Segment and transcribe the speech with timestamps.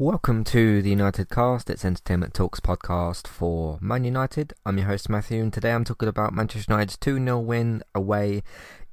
[0.00, 1.68] Welcome to the United Cast.
[1.68, 4.52] It's Entertainment Talks podcast for Man United.
[4.64, 8.44] I'm your host Matthew, and today I'm talking about Manchester United's 2 0 win away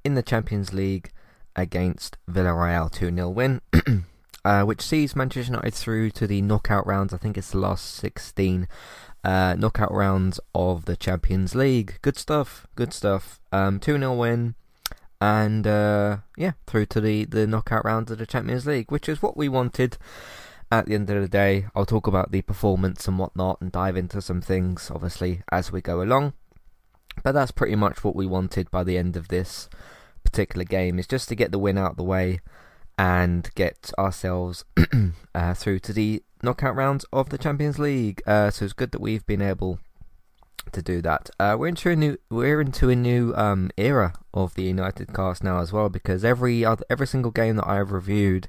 [0.04, 1.12] in the Champions League
[1.56, 3.62] against Villarreal 2 0 win,
[4.46, 7.14] uh, which sees Manchester United through to the knockout rounds.
[7.14, 8.68] I think it's the last 16
[9.24, 12.00] uh, knockout rounds of the Champions League.
[12.02, 13.40] Good stuff, good stuff.
[13.52, 14.56] Um, 2 0 win.
[15.22, 19.22] And uh, yeah, through to the, the knockout rounds of the Champions League, which is
[19.22, 20.00] what we wanted
[20.80, 23.98] at the end of the day, I'll talk about the performance and whatnot and dive
[23.98, 26.34] into some things, obviously, as we go along.
[27.24, 29.70] But that's pretty much what we wanted by the end of this
[30.24, 32.40] particular game, is just to get the win out of the way
[32.98, 34.66] and get ourselves
[35.36, 38.22] uh, through to the knockout rounds of the Champions League.
[38.26, 39.80] Uh, so it's good that we've been able
[40.72, 41.30] to do that.
[41.40, 45.44] Uh, we're into a new we're into a new um, era of the United cast
[45.44, 48.48] now as well because every other every single game that I've reviewed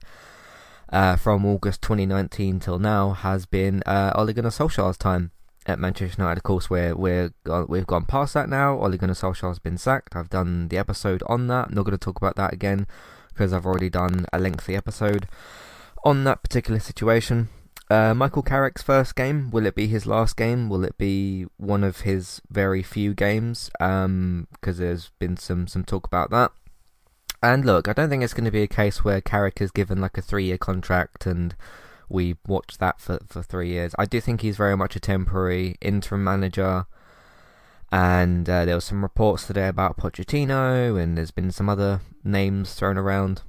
[0.91, 5.31] uh, from August 2019 till now has been uh, Ole Gunnar Solskjaer's time
[5.67, 6.39] at Manchester United.
[6.39, 7.31] Of course, we're we're
[7.69, 8.79] we've gone past that now.
[8.79, 10.17] Ole Gunnar Solskjaer's been sacked.
[10.17, 11.69] I've done the episode on that.
[11.69, 12.87] I'm not going to talk about that again
[13.29, 15.29] because I've already done a lengthy episode
[16.05, 17.49] on that particular situation.
[17.89, 19.51] Uh, Michael Carrick's first game.
[19.51, 20.69] Will it be his last game?
[20.69, 23.71] Will it be one of his very few games?
[23.79, 26.53] Because um, there's been some some talk about that.
[27.43, 30.01] And look, I don't think it's going to be a case where Carrick is given
[30.01, 31.55] like a three-year contract and
[32.09, 33.95] we watch that for for three years.
[33.99, 36.87] I do think he's very much a temporary interim manager.
[37.93, 42.75] And uh, there were some reports today about Pochettino, and there's been some other names
[42.75, 43.43] thrown around.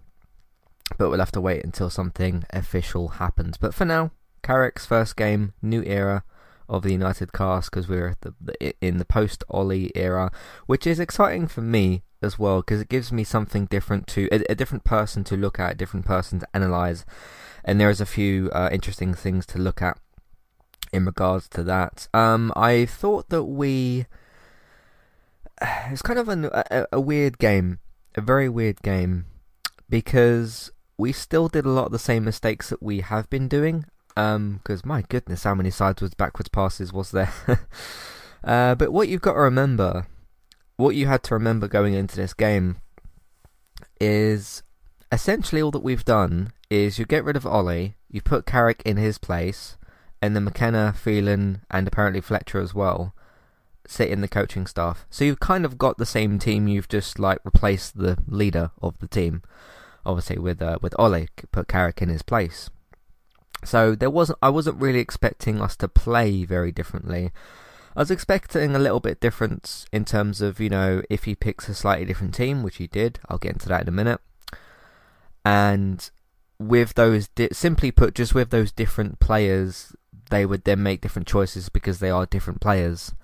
[0.97, 3.57] But we'll have to wait until something official happens.
[3.57, 4.11] But for now,
[4.43, 6.23] Carrick's first game, new era
[6.69, 10.31] of the United cast because we're the, in the post Ole era,
[10.65, 14.41] which is exciting for me as well because it gives me something different to a,
[14.49, 17.05] a, different person to look at, a different person to analyze,
[17.63, 19.97] and there's a few uh, interesting things to look at
[20.93, 22.07] in regards to that.
[22.13, 24.05] Um, I thought that we
[25.61, 27.79] it's kind of an, a, a weird game,
[28.15, 29.25] a very weird game
[29.89, 33.85] because we still did a lot of the same mistakes that we have been doing.
[34.15, 37.31] Um, because my goodness, how many sideways backwards passes was there?
[38.43, 40.07] uh, but what you've got to remember
[40.77, 42.77] what you had to remember going into this game
[43.99, 44.63] is
[45.11, 48.97] essentially all that we've done is you get rid of Ole, you put Carrick in
[48.97, 49.77] his place,
[50.21, 53.13] and then McKenna, Phelan, and apparently Fletcher as well
[53.87, 55.05] sit in the coaching staff.
[55.09, 56.67] So you've kind of got the same team.
[56.67, 59.41] You've just like replaced the leader of the team,
[60.05, 62.69] obviously with uh, with Ole, put Carrick in his place.
[63.63, 64.39] So there wasn't.
[64.41, 67.31] I wasn't really expecting us to play very differently.
[67.97, 71.67] I was expecting a little bit difference in terms of, you know, if he picks
[71.67, 73.19] a slightly different team, which he did.
[73.27, 74.21] I'll get into that in a minute.
[75.43, 76.07] And
[76.59, 79.95] with those, di- simply put, just with those different players,
[80.29, 83.15] they would then make different choices because they are different players.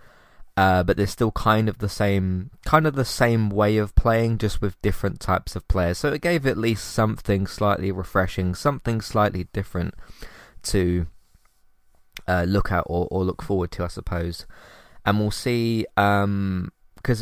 [0.58, 4.40] Uh, but they're still kind of the same, kind of the same way of playing,
[4.40, 6.00] just with different types of players.
[6.00, 9.94] So it gave at least something slightly refreshing, something slightly different
[10.64, 11.06] to
[12.28, 14.46] uh, look at or, or look forward to, I suppose.
[15.06, 15.86] And we'll see.
[15.96, 16.72] Because um,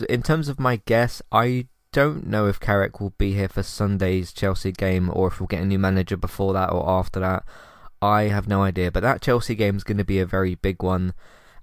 [0.10, 4.32] in terms of my guess, I don't know if Carrick will be here for Sunday's
[4.32, 7.44] Chelsea game or if we'll get a new manager before that or after that.
[8.02, 8.92] I have no idea.
[8.92, 11.14] But that Chelsea game is going to be a very big one.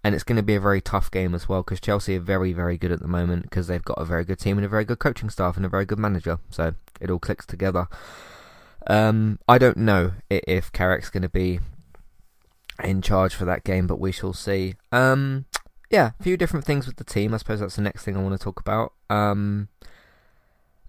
[0.04, 2.52] And it's going to be a very tough game as well because Chelsea are very,
[2.52, 4.84] very good at the moment because they've got a very good team and a very
[4.84, 6.38] good coaching staff and a very good manager.
[6.50, 7.88] So it all clicks together.
[8.86, 11.60] Um, I don't know if Carrick's going to be
[12.82, 14.74] in charge for that game, but we shall see.
[14.92, 15.46] Um,
[15.90, 17.34] yeah, a few different things with the team.
[17.34, 18.92] I suppose that's the next thing I want to talk about.
[19.08, 19.68] Um,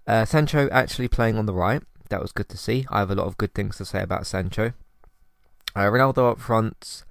[0.06, 1.82] uh, Sancho actually playing on the right.
[2.10, 2.86] That was good to see.
[2.90, 4.72] I have a lot of good things to say about Sancho.
[5.74, 7.04] Uh, Ronaldo up front.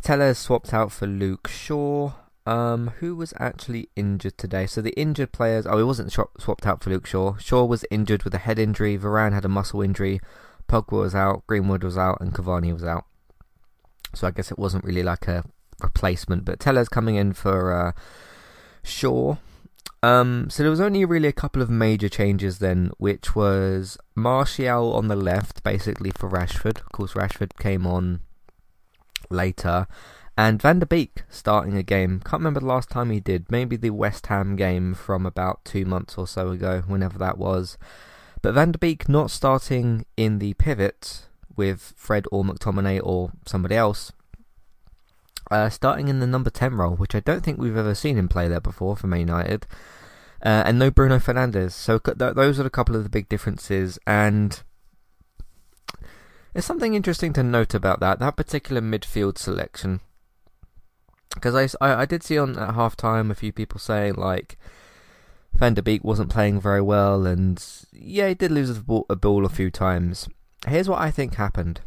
[0.00, 2.12] Telles swapped out for Luke Shaw.
[2.46, 4.66] Um, who was actually injured today?
[4.66, 5.66] So the injured players.
[5.66, 7.36] Oh, he wasn't swapped out for Luke Shaw.
[7.36, 8.96] Shaw was injured with a head injury.
[8.96, 10.20] Varane had a muscle injury.
[10.68, 11.46] Pogba was out.
[11.46, 13.04] Greenwood was out, and Cavani was out.
[14.14, 15.44] So I guess it wasn't really like a
[15.82, 16.44] replacement.
[16.44, 17.92] But Telles coming in for uh,
[18.82, 19.36] Shaw.
[20.02, 24.94] Um, so there was only really a couple of major changes then, which was Martial
[24.94, 26.78] on the left, basically for Rashford.
[26.80, 28.20] Of course, Rashford came on
[29.30, 29.86] later.
[30.36, 32.20] And Van der Beek starting a game.
[32.20, 33.50] Can't remember the last time he did.
[33.50, 37.76] Maybe the West Ham game from about two months or so ago, whenever that was.
[38.40, 41.27] But Van der Beek not starting in the pivot
[41.58, 44.12] with Fred or McTominay or somebody else.
[45.50, 48.28] Uh, starting in the number 10 role, which I don't think we've ever seen him
[48.28, 49.66] play there before for Man United.
[50.42, 51.72] Uh, and no Bruno Fernandes.
[51.72, 53.98] So th- those are a couple of the big differences.
[54.06, 54.62] And
[56.52, 60.00] there's something interesting to note about that that particular midfield selection.
[61.34, 64.58] Because I, I, I did see on at half time a few people saying like
[65.54, 69.44] Van der Beek wasn't playing very well, and yeah, he did lose ball, a ball
[69.44, 70.28] a few times.
[70.66, 71.80] Here's what I think happened.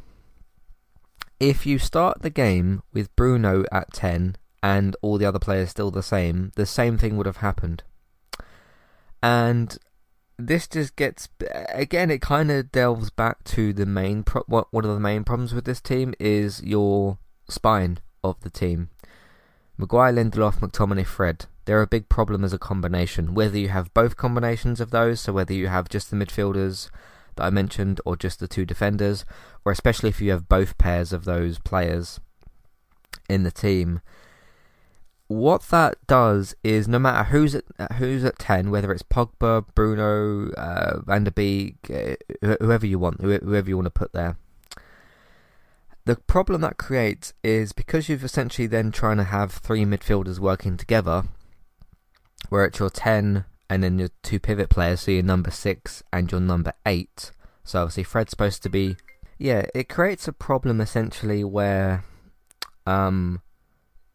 [1.40, 5.92] If you start the game with Bruno at 10 and all the other players still
[5.92, 7.84] the same, the same thing would have happened.
[9.24, 9.78] And
[10.38, 11.30] this just gets
[11.70, 15.54] again it kind of delves back to the main pro- one of the main problems
[15.54, 18.90] with this team is your spine of the team.
[19.78, 21.46] Maguire, Lindelof, McTominay, Fred.
[21.66, 23.34] They're a big problem as a combination.
[23.34, 26.90] Whether you have both combinations of those, so whether you have just the midfielders
[27.36, 29.26] that I mentioned or just the two defenders,
[29.66, 32.20] or especially if you have both pairs of those players
[33.30, 34.02] in the team,
[35.28, 37.64] what that does is no matter who's at
[37.94, 42.16] who's at ten, whether it's Pogba, Bruno, uh, Van der Beek, uh,
[42.60, 44.38] whoever you want, whoever you want to put there,
[46.04, 50.76] the problem that creates is because you've essentially then trying to have three midfielders working
[50.76, 51.24] together,
[52.50, 56.30] where it's your ten and then your two pivot players, so your number six and
[56.30, 57.32] your number eight.
[57.64, 58.98] So obviously Fred's supposed to be,
[59.38, 62.04] yeah, it creates a problem essentially where,
[62.86, 63.42] um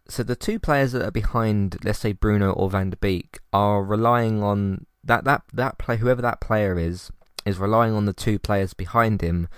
[0.08, 3.82] so the two players that are behind, let's say Bruno or Van der Beek, are
[3.82, 7.10] relying on that that that play whoever that player is
[7.46, 9.48] is relying on the two players behind him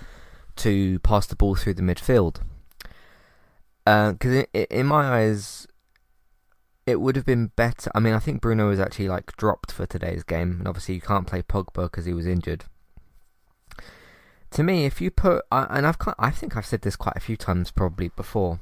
[0.55, 2.39] to pass the ball through the midfield.
[3.83, 5.58] Because uh, in my eyes,
[6.89, 7.91] it would have been better.
[7.93, 11.01] I mean, I think Bruno was actually like dropped for today's game, and obviously you
[11.01, 12.65] can't play Pogba because he was injured.
[14.51, 17.37] To me, if you put, and I've, I think I've said this quite a few
[17.37, 18.59] times probably before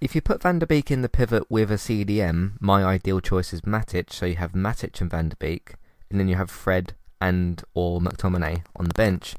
[0.00, 3.52] if you put Van der Beek in the pivot with a CDM, my ideal choice
[3.52, 4.12] is Matic.
[4.12, 5.74] So you have Matic and Van der Beek,
[6.10, 9.36] and then you have Fred and or McTominay on the bench.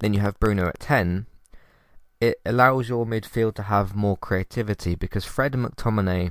[0.00, 1.26] Then you have Bruno at ten.
[2.20, 6.30] It allows your midfield to have more creativity because Fred and McTominay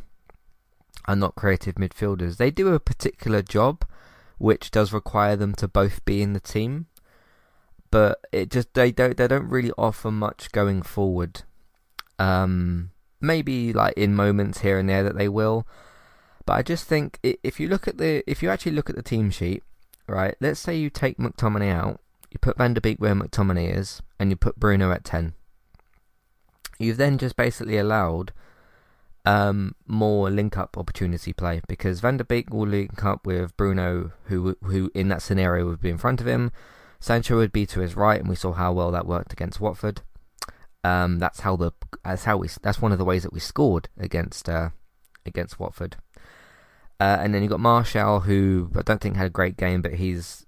[1.07, 2.37] are not creative midfielders.
[2.37, 3.85] They do a particular job,
[4.37, 6.87] which does require them to both be in the team,
[7.91, 11.43] but it just they don't they don't really offer much going forward.
[12.17, 12.91] Um,
[13.21, 15.67] maybe like in moments here and there that they will.
[16.45, 19.01] But I just think if you look at the if you actually look at the
[19.01, 19.63] team sheet,
[20.07, 20.35] right?
[20.39, 24.29] Let's say you take McTominay out, you put Van der Beek where McTominay is, and
[24.29, 25.33] you put Bruno at ten.
[26.77, 28.33] You've then just basically allowed
[29.25, 34.11] um, more link up opportunity play because Van der Beek will link up with Bruno,
[34.25, 36.51] who who in that scenario would be in front of him.
[36.99, 40.01] Sancho would be to his right, and we saw how well that worked against Watford.
[40.83, 41.71] Um, that's how the
[42.03, 44.69] that's how we that's one of the ways that we scored against uh,
[45.25, 45.97] against Watford.
[46.99, 49.95] Uh, and then you've got Martial, who I don't think had a great game, but
[49.95, 50.45] he's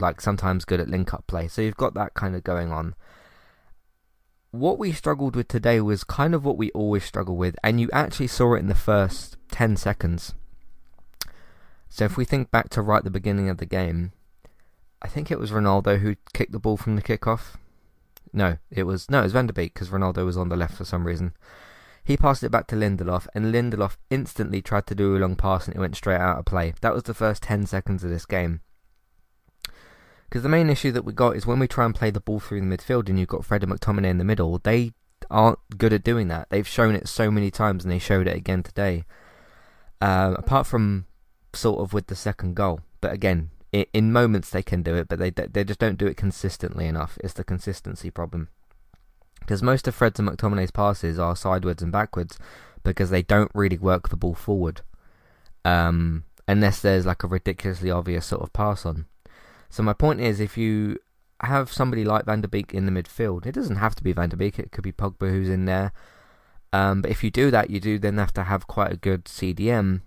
[0.00, 1.48] like sometimes good at link up play.
[1.48, 2.94] So you've got that kind of going on.
[4.54, 7.90] What we struggled with today was kind of what we always struggle with, and you
[7.92, 10.32] actually saw it in the first 10 seconds.
[11.88, 14.12] So if we think back to right at the beginning of the game,
[15.02, 17.56] I think it was Ronaldo who kicked the ball from the kickoff.
[18.32, 20.76] No, it was no, it was Van der Beek because Ronaldo was on the left
[20.76, 21.34] for some reason.
[22.04, 25.66] He passed it back to Lindelof, and Lindelof instantly tried to do a long pass,
[25.66, 26.74] and it went straight out of play.
[26.80, 28.60] That was the first ten seconds of this game.
[30.34, 32.40] Because the main issue that we got is when we try and play the ball
[32.40, 34.90] through the midfield, and you've got Fred and McTominay in the middle, they
[35.30, 36.50] aren't good at doing that.
[36.50, 39.04] They've shown it so many times, and they showed it again today.
[40.00, 41.06] Uh, apart from
[41.52, 45.20] sort of with the second goal, but again, in moments they can do it, but
[45.20, 47.16] they they just don't do it consistently enough.
[47.22, 48.48] It's the consistency problem.
[49.38, 52.40] Because most of Fred's and McTominay's passes are sideways and backwards
[52.82, 54.80] because they don't really work the ball forward,
[55.64, 59.06] um, unless there's like a ridiculously obvious sort of pass on.
[59.70, 60.98] So my point is, if you
[61.40, 64.28] have somebody like Van der Beek in the midfield, it doesn't have to be Van
[64.28, 64.58] der Beek.
[64.58, 65.92] It could be Pogba who's in there.
[66.72, 69.24] Um, but if you do that, you do then have to have quite a good
[69.24, 70.02] CDM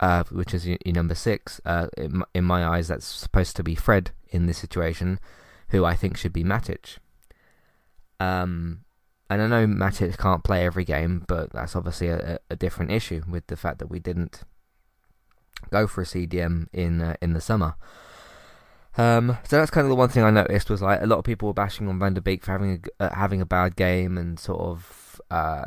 [0.00, 1.60] uh, which is your, your number six.
[1.64, 5.18] Uh, in, in, my eyes, that's supposed to be Fred in this situation,
[5.68, 6.98] who I think should be Matic.
[8.20, 8.84] Um,
[9.30, 13.22] and I know Matic can't play every game, but that's obviously a, a different issue
[13.28, 14.42] with the fact that we didn't
[15.70, 17.74] go for a CDM in uh, in the summer.
[18.98, 21.24] Um, so that's kind of the one thing I noticed was like a lot of
[21.24, 24.18] people were bashing on Van der Beek for having a, uh, having a bad game
[24.18, 25.66] and sort of uh,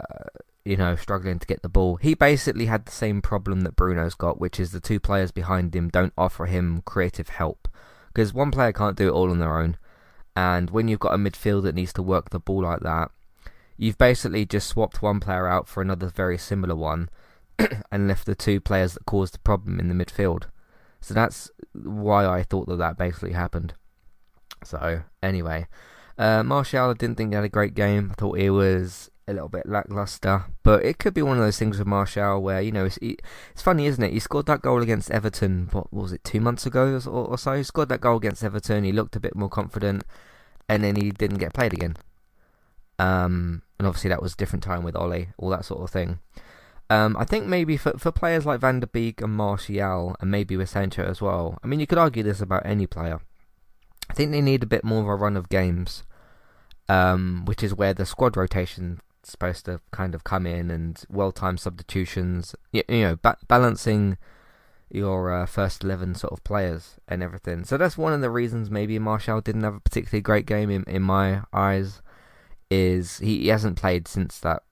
[0.64, 1.96] you know, struggling to get the ball.
[1.96, 5.76] He basically had the same problem that Bruno's got, which is the two players behind
[5.76, 7.68] him don't offer him creative help.
[8.14, 9.78] Because one player can't do it all on their own.
[10.36, 13.12] And when you've got a midfield that needs to work the ball like that,
[13.78, 17.10] you've basically just swapped one player out for another very similar one
[17.92, 20.46] and left the two players that caused the problem in the midfield.
[21.02, 23.74] So that's why I thought that that basically happened.
[24.64, 25.68] So, anyway.
[26.18, 28.12] Uh, Martial, I didn't think he had a great game.
[28.12, 31.58] I thought he was a little bit lackluster, but it could be one of those
[31.58, 34.14] things with Martial where you know it's, it's funny, isn't it?
[34.14, 35.70] He scored that goal against Everton.
[35.72, 36.24] What was it?
[36.24, 37.54] Two months ago or, or so.
[37.54, 38.84] He scored that goal against Everton.
[38.84, 40.04] He looked a bit more confident,
[40.70, 41.98] and then he didn't get played again.
[43.00, 46.20] Um, and obviously that was a different time with Ole, all that sort of thing.
[46.92, 50.58] Um, I think maybe for for players like Van der Beek and Martial, and maybe
[50.58, 51.58] with Sancho as well.
[51.64, 53.22] I mean, you could argue this about any player.
[54.10, 56.04] I think they need a bit more of a run of games,
[56.90, 61.02] um, which is where the squad rotation is supposed to kind of come in and
[61.10, 62.56] well-timed substitutions.
[62.74, 64.18] You, you know, ba- balancing
[64.90, 67.64] your uh, first eleven sort of players and everything.
[67.64, 70.84] So that's one of the reasons maybe Martial didn't have a particularly great game in
[70.88, 72.02] in my eyes.
[72.70, 74.64] Is he, he hasn't played since that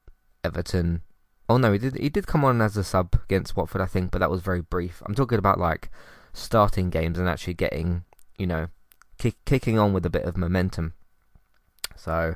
[0.43, 1.03] Everton
[1.49, 1.97] Oh no, he did.
[1.97, 4.61] He did come on as a sub against Watford, I think, but that was very
[4.61, 5.01] brief.
[5.07, 5.89] I'm talking about like
[6.31, 8.03] starting games and actually getting,
[8.37, 8.67] you know,
[9.17, 10.93] kick, kicking on with a bit of momentum.
[11.95, 12.35] So,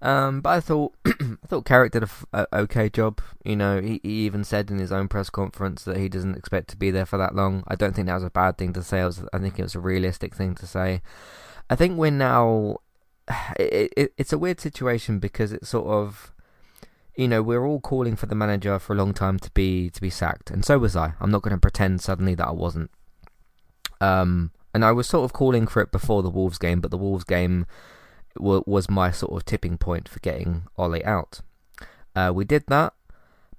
[0.00, 3.20] um, but I thought I thought Carrick did a, okay job.
[3.44, 6.68] You know, he, he even said in his own press conference that he doesn't expect
[6.68, 7.64] to be there for that long.
[7.66, 9.00] I don't think that was a bad thing to say.
[9.00, 11.02] I, was, I think it was a realistic thing to say.
[11.68, 12.78] I think we're now.
[13.58, 16.32] It, it, it's a weird situation because it's sort of
[17.16, 20.00] you know, we're all calling for the manager for a long time to be to
[20.00, 21.14] be sacked, and so was I.
[21.20, 22.90] I'm not going to pretend suddenly that I wasn't.
[24.00, 26.98] Um, and I was sort of calling for it before the Wolves game, but the
[26.98, 27.66] Wolves game
[28.36, 31.40] w- was my sort of tipping point for getting Ole out.
[32.14, 32.92] Uh, we did that,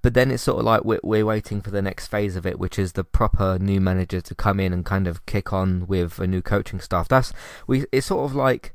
[0.04, 2.60] but then it's sort of like we're, we're waiting for the next phase of it,
[2.60, 6.20] which is the proper new manager to come in and kind of kick on with
[6.20, 7.08] a new coaching staff.
[7.08, 7.34] That's
[7.66, 7.86] we.
[7.92, 8.74] It's sort of like.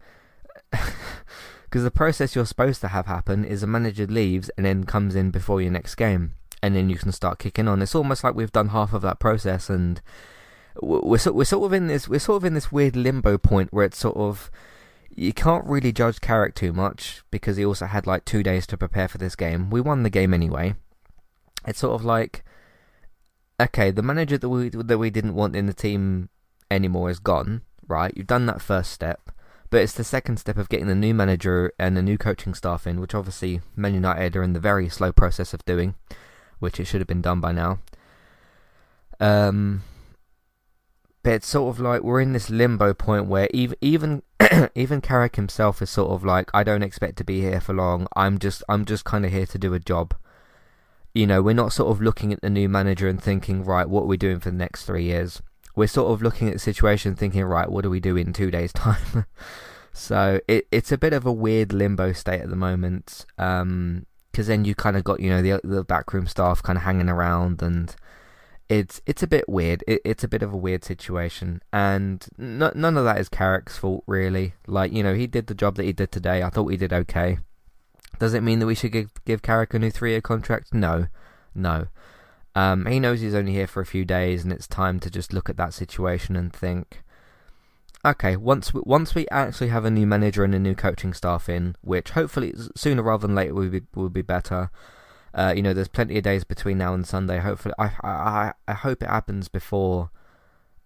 [1.73, 5.15] Because the process you're supposed to have happen is a manager leaves and then comes
[5.15, 7.81] in before your next game, and then you can start kicking on.
[7.81, 10.03] It's almost like we've done half of that process, and
[10.83, 13.73] we're sort we're sort of in this we're sort of in this weird limbo point
[13.73, 14.51] where it's sort of
[15.09, 18.77] you can't really judge Carrick too much because he also had like two days to
[18.77, 19.71] prepare for this game.
[19.71, 20.75] We won the game anyway.
[21.67, 22.45] It's sort of like
[23.59, 26.29] okay, the manager that we that we didn't want in the team
[26.71, 27.63] anymore is gone.
[27.89, 29.32] Right, you've done that first step.
[29.73, 32.87] But it's the second step of getting the new manager and the new coaching staff
[32.87, 35.95] in, which obviously Man United are in the very slow process of doing,
[36.59, 37.79] which it should have been done by now.
[39.19, 39.83] Um,
[41.23, 44.23] but it's sort of like we're in this limbo point where even even
[44.75, 48.09] even Carrick himself is sort of like, I don't expect to be here for long.
[48.15, 50.15] I'm just I'm just kind of here to do a job.
[51.15, 54.03] You know, we're not sort of looking at the new manager and thinking, right, what
[54.03, 55.41] are we doing for the next three years?
[55.75, 58.51] We're sort of looking at the situation thinking, right, what do we do in two
[58.51, 59.27] days' time?
[59.93, 63.27] so it, it's a bit of a weird limbo state at the moment.
[63.39, 66.85] Um, because then you kind of got you know the the backroom staff kind of
[66.85, 67.95] hanging around and
[68.73, 69.85] it's it's a bit weird.
[69.87, 74.03] It, it's a bit of a weird situation, and none of that is Carrick's fault
[74.07, 74.55] really.
[74.67, 76.43] Like you know he did the job that he did today.
[76.43, 77.39] I thought he did okay.
[78.19, 80.73] Does it mean that we should give give Carrick a new three year contract?
[80.73, 81.09] No,
[81.55, 81.89] no.
[82.55, 85.33] Um, he knows he's only here for a few days, and it's time to just
[85.33, 87.03] look at that situation and think,
[88.05, 91.49] okay, once we, once we actually have a new manager and a new coaching staff
[91.49, 94.71] in, which hopefully sooner rather than later will be will be better.
[95.35, 97.39] Uh, you know, there's plenty of days between now and Sunday.
[97.39, 100.11] Hopefully, I I I hope it happens before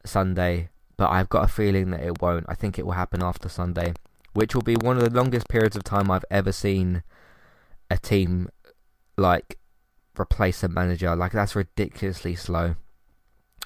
[0.04, 2.46] Sunday, but I've got a feeling that it won't.
[2.48, 3.94] I think it will happen after Sunday,
[4.34, 7.02] which will be one of the longest periods of time I've ever seen
[7.90, 8.50] a team
[9.16, 9.58] like
[10.20, 11.14] replace a manager.
[11.14, 12.76] Like that's ridiculously slow.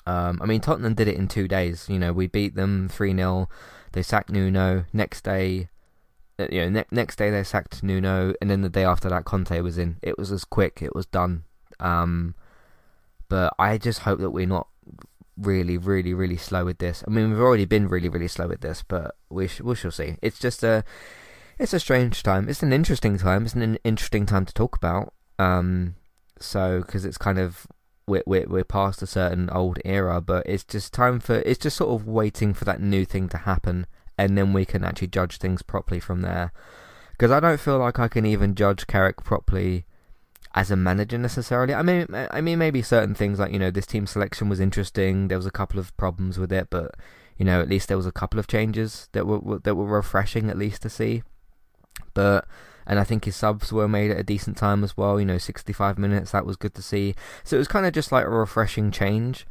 [0.06, 1.88] Um, I mean, Tottenham did it in two days.
[1.88, 3.48] You know, we beat them three 0
[3.92, 4.84] They sacked Nuno.
[4.92, 5.68] Next day,
[6.38, 9.24] uh, you know, ne- next day they sacked Nuno, and then the day after that,
[9.24, 9.96] Conte was in.
[10.02, 10.80] It was as quick.
[10.82, 11.44] It was done.
[11.78, 12.34] Um,
[13.28, 14.68] but I just hope that we're not
[15.36, 17.04] really, really, really slow with this.
[17.06, 19.90] I mean, we've already been really, really slow with this, but we sh- we shall
[19.90, 20.16] see.
[20.22, 20.84] It's just a,
[21.58, 22.48] it's a strange time.
[22.48, 23.44] It's an interesting time.
[23.44, 25.12] It's an interesting time to talk about.
[25.38, 25.94] Um,
[26.40, 27.66] so because it's kind of
[28.06, 31.76] we're, we're we're past a certain old era, but it's just time for it's just
[31.76, 33.86] sort of waiting for that new thing to happen,
[34.18, 36.52] and then we can actually judge things properly from there.
[37.12, 39.84] Because I don't feel like I can even judge Carrick properly
[40.54, 41.74] as a manager necessarily.
[41.74, 45.28] I mean, I mean maybe certain things like you know this team selection was interesting.
[45.28, 46.94] There was a couple of problems with it, but
[47.36, 50.50] you know at least there was a couple of changes that were that were refreshing
[50.50, 51.22] at least to see.
[52.14, 52.46] But
[52.90, 55.20] and I think his subs were made at a decent time as well.
[55.20, 57.14] You know, 65 minutes that was good to see.
[57.44, 59.46] So it was kind of just like a refreshing change.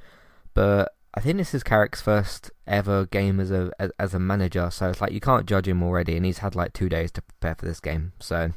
[0.53, 4.69] But I think this is Carrick's first ever game as a as, as, a manager,
[4.69, 7.21] so it's like you can't judge him already, and he's had like two days to
[7.21, 8.11] prepare for this game.
[8.19, 8.51] So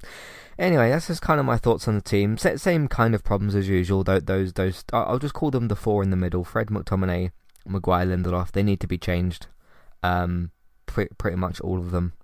[0.59, 2.37] anyway, that's just kind of my thoughts on the team.
[2.37, 4.03] Same kind of problems as usual.
[4.03, 7.31] Those those I'll just call them the four in the middle: Fred, McTominay,
[7.65, 8.51] Maguire, Lindelof.
[8.51, 9.47] They need to be changed.
[10.03, 10.51] Um,
[10.87, 12.15] pretty much all of them.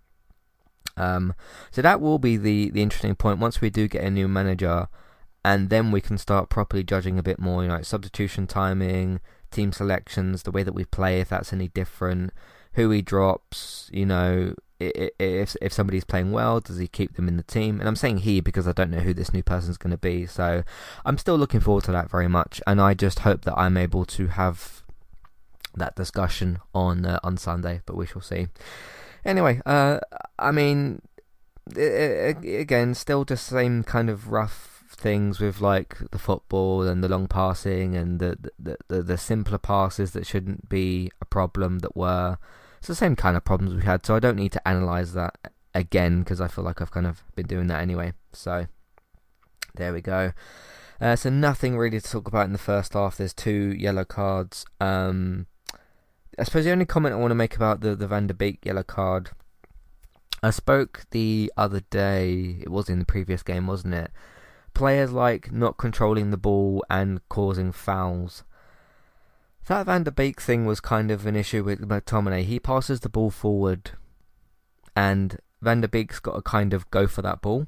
[0.98, 1.34] Um,
[1.70, 4.88] so that will be the the interesting point once we do get a new manager,
[5.44, 7.62] and then we can start properly judging a bit more.
[7.62, 11.68] You know, like substitution timing, team selections, the way that we play, if that's any
[11.68, 12.32] different,
[12.72, 13.88] who he drops.
[13.92, 17.78] You know, if if somebody's playing well, does he keep them in the team?
[17.80, 20.26] And I'm saying he because I don't know who this new person's going to be.
[20.26, 20.64] So
[21.04, 24.04] I'm still looking forward to that very much, and I just hope that I'm able
[24.06, 24.82] to have
[25.76, 27.82] that discussion on uh, on Sunday.
[27.86, 28.48] But we shall see.
[29.24, 30.00] Anyway, uh,
[30.38, 31.02] I mean,
[31.76, 36.82] it, it, again, still just the same kind of rough things with like the football
[36.82, 41.24] and the long passing and the the, the, the simpler passes that shouldn't be a
[41.24, 42.38] problem that were.
[42.78, 45.52] It's the same kind of problems we had, so I don't need to analyze that
[45.74, 48.12] again because I feel like I've kind of been doing that anyway.
[48.32, 48.66] So
[49.74, 50.32] there we go.
[51.00, 53.16] Uh, so nothing really to talk about in the first half.
[53.16, 54.64] There's two yellow cards.
[54.80, 55.46] Um,
[56.38, 58.64] I suppose the only comment I want to make about the, the Van der Beek
[58.64, 59.30] yellow card,
[60.40, 64.12] I spoke the other day, it was in the previous game, wasn't it?
[64.72, 68.44] Players like not controlling the ball and causing fouls.
[69.66, 72.44] That Van der Beek thing was kind of an issue with McTominay.
[72.44, 73.90] He passes the ball forward,
[74.94, 77.66] and Van der Beek's got to kind of go for that ball.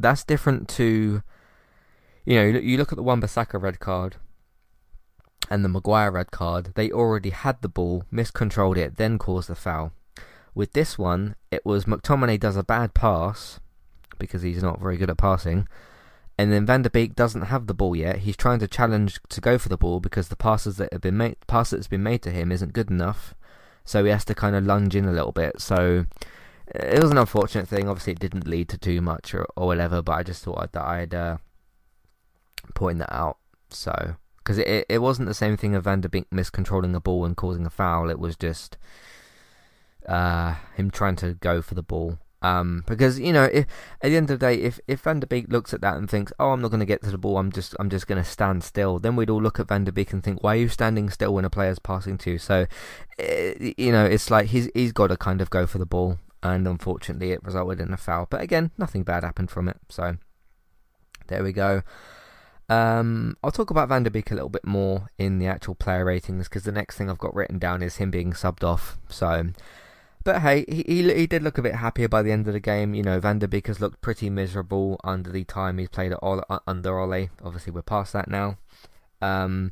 [0.00, 1.22] That's different to,
[2.24, 4.16] you know, you look at the Wan-Bissaka red card
[5.50, 9.54] and the Maguire red card, they already had the ball, miscontrolled it, then caused the
[9.54, 9.92] foul.
[10.54, 13.60] With this one, it was McTominay does a bad pass
[14.18, 15.66] because he's not very good at passing,
[16.38, 18.18] and then Van der Beek doesn't have the ball yet.
[18.18, 21.16] He's trying to challenge to go for the ball because the passes that have been
[21.16, 23.34] made, pass that's been made to him isn't good enough,
[23.84, 25.60] so he has to kind of lunge in a little bit.
[25.60, 26.06] So
[26.74, 27.88] it was an unfortunate thing.
[27.88, 30.84] Obviously, it didn't lead to too much or, or whatever, but I just thought that
[30.84, 31.36] I'd uh,
[32.74, 33.38] point that out.
[33.70, 37.24] So because it, it wasn't the same thing of Van der Beek miscontrolling a ball
[37.24, 38.10] and causing a foul.
[38.10, 38.76] It was just
[40.08, 42.18] uh, him trying to go for the ball.
[42.42, 43.66] Um, because you know, if,
[44.02, 46.10] at the end of the day, if if Van der Beek looks at that and
[46.10, 47.38] thinks, "Oh, I'm not going to get to the ball.
[47.38, 49.92] I'm just I'm just going to stand still," then we'd all look at Van der
[49.92, 52.66] Beek and think, "Why are you standing still when a player's passing to you?" So,
[53.20, 56.18] uh, you know, it's like he's he's got to kind of go for the ball,
[56.42, 58.26] and unfortunately, it resulted in a foul.
[58.28, 59.76] But again, nothing bad happened from it.
[59.88, 60.16] So,
[61.28, 61.82] there we go.
[62.72, 66.06] Um, I'll talk about Van der Beek a little bit more in the actual player
[66.06, 68.96] ratings because the next thing I've got written down is him being subbed off.
[69.10, 69.48] So,
[70.24, 72.60] but hey, he, he, he did look a bit happier by the end of the
[72.60, 72.94] game.
[72.94, 76.42] You know, Van der Beek has looked pretty miserable under the time he's played all,
[76.48, 77.28] uh, under Ole.
[77.44, 78.56] Obviously, we're past that now.
[79.20, 79.70] Um,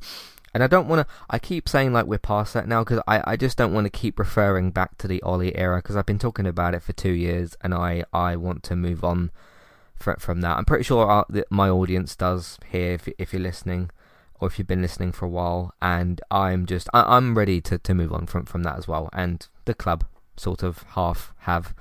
[0.52, 1.14] and I don't want to.
[1.30, 3.90] I keep saying like we're past that now because I, I just don't want to
[3.90, 7.12] keep referring back to the Ole era because I've been talking about it for two
[7.12, 9.30] years and I, I want to move on
[10.02, 10.56] from that.
[10.56, 13.90] I'm pretty sure our, my audience does here if, if you're listening
[14.40, 15.74] or if you've been listening for a while.
[15.80, 19.08] And I'm just I, am ready to, to move on from, from that as well.
[19.12, 20.04] And the club
[20.36, 21.74] sort of half have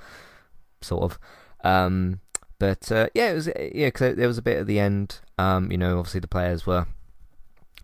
[0.80, 1.18] sort of.
[1.62, 2.20] Um,
[2.58, 5.20] but uh, yeah, it was yeah because there was a bit at the end.
[5.38, 6.86] Um, you know, obviously the players were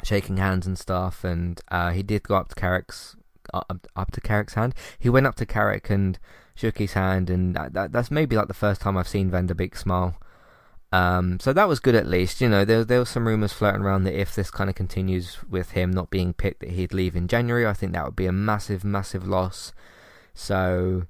[0.05, 3.17] shaking hands and stuff, and uh, he did go up to Carrick's
[3.55, 4.75] up, up to Carrick's hand.
[4.99, 6.19] He went up to Carrick and
[6.55, 9.47] shook his hand, and that, that, that's maybe like the first time I've seen Van
[9.47, 10.17] der Beek smile.
[10.97, 12.41] Um, so that was good at least.
[12.41, 15.37] You know, there there was some rumours floating around that if this kind of continues
[15.49, 17.67] with him not being picked, that he'd leave in January.
[17.67, 19.75] I think that would be a massive, massive loss.
[20.33, 21.03] So,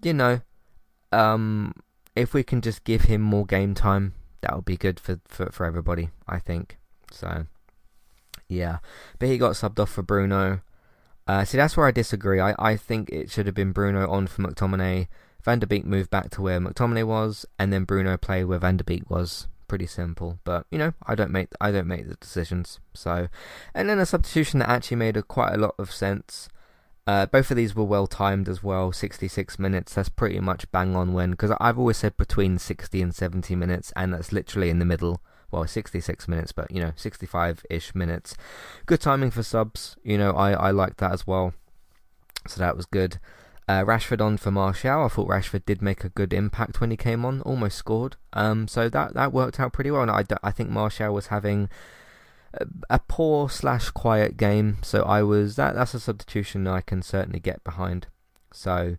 [0.00, 0.42] you know,
[1.10, 1.74] um,
[2.14, 5.50] if we can just give him more game time, that would be good for, for,
[5.50, 6.78] for everybody, I think.
[7.10, 7.46] So,
[8.48, 8.78] yeah.
[9.18, 10.60] But he got subbed off for Bruno.
[11.26, 12.38] Uh, see, that's where I disagree.
[12.38, 15.08] I, I think it should have been Bruno on for McTominay.
[15.44, 18.76] Van der Beek moved back to where McTominay was, and then Bruno played where Van
[18.76, 19.46] der Beek was.
[19.68, 22.80] Pretty simple, but you know, I don't make I don't make the decisions.
[22.92, 23.28] So,
[23.74, 26.48] and then a substitution that actually made a, quite a lot of sense.
[27.06, 28.92] Uh, both of these were well timed as well.
[28.92, 29.94] 66 minutes.
[29.94, 33.92] That's pretty much bang on when because I've always said between 60 and 70 minutes,
[33.94, 38.36] and that's literally in the middle well, 66 minutes, but you know, 65 ish minutes.
[38.86, 39.96] Good timing for subs.
[40.02, 41.54] You know, I, I liked that as well.
[42.46, 43.18] So that was good.
[43.68, 45.04] Uh, Rashford on for Martial.
[45.04, 48.16] I thought Rashford did make a good impact when he came on, almost scored.
[48.32, 50.02] Um, so that that worked out pretty well.
[50.02, 51.68] And I, I think Martial was having
[52.54, 54.78] a, a poor slash quiet game.
[54.82, 58.08] So I was that that's a substitution I can certainly get behind.
[58.52, 58.96] So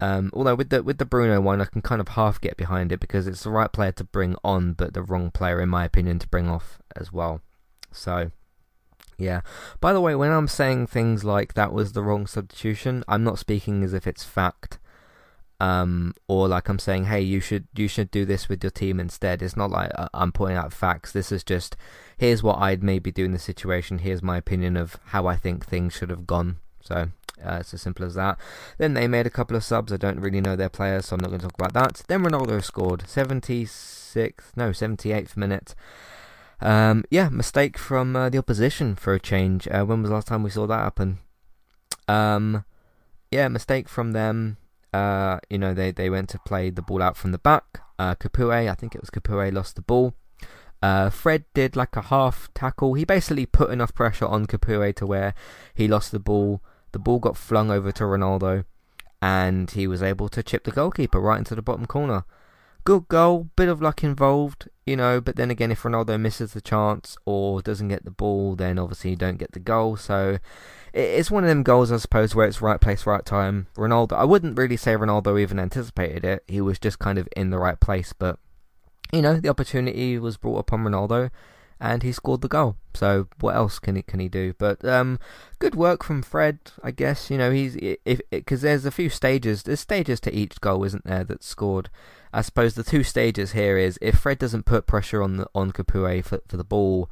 [0.00, 2.90] um, although with the with the Bruno one, I can kind of half get behind
[2.90, 5.84] it because it's the right player to bring on, but the wrong player, in my
[5.84, 7.42] opinion, to bring off as well.
[7.92, 8.30] So,
[9.20, 9.42] yeah.
[9.80, 13.38] By the way, when I'm saying things like that was the wrong substitution, I'm not
[13.38, 14.78] speaking as if it's fact,
[15.60, 18.98] um, or like I'm saying, hey, you should you should do this with your team
[18.98, 19.42] instead.
[19.42, 21.12] It's not like uh, I'm pointing out facts.
[21.12, 21.76] This is just
[22.16, 23.98] here's what I'd maybe do in the situation.
[23.98, 26.56] Here's my opinion of how I think things should have gone.
[26.80, 27.10] So
[27.42, 28.38] Uh, it's as simple as that.
[28.76, 29.92] Then they made a couple of subs.
[29.92, 32.02] I don't really know their players, so I'm not going to talk about that.
[32.06, 35.74] Then Ronaldo scored 76th, no 78th minute.
[36.62, 39.66] Um, yeah, mistake from uh, the opposition for a change.
[39.68, 41.18] Uh, when was the last time we saw that happen?
[42.06, 42.64] Um,
[43.30, 44.58] yeah, mistake from them.
[44.92, 47.80] Uh, you know, they, they went to play the ball out from the back.
[47.98, 50.14] Uh, Capoue, I think it was Capoue, lost the ball.
[50.82, 52.94] Uh, Fred did like a half tackle.
[52.94, 55.34] He basically put enough pressure on Capoue to where
[55.74, 56.62] he lost the ball.
[56.92, 58.64] The ball got flung over to Ronaldo,
[59.22, 62.24] and he was able to chip the goalkeeper right into the bottom corner.
[62.84, 66.60] Good goal, bit of luck involved, you know, but then again, if Ronaldo misses the
[66.60, 69.96] chance or doesn't get the ball, then obviously you don't get the goal.
[69.96, 70.38] So
[70.92, 73.66] it's one of them goals, I suppose, where it's right place, right time.
[73.76, 76.44] Ronaldo, I wouldn't really say Ronaldo even anticipated it.
[76.48, 78.38] He was just kind of in the right place, but
[79.12, 81.30] you know, the opportunity was brought upon Ronaldo,
[81.80, 82.76] and he scored the goal.
[82.94, 84.54] So what else can he can he do?
[84.58, 85.18] But um,
[85.58, 87.30] good work from Fred, I guess.
[87.30, 89.62] You know, he's if because there's a few stages.
[89.62, 91.24] There's stages to each goal, isn't there?
[91.24, 91.88] That's scored.
[92.32, 95.72] I suppose the two stages here is if Fred doesn't put pressure on the, on
[95.72, 97.10] Capoue for for the ball.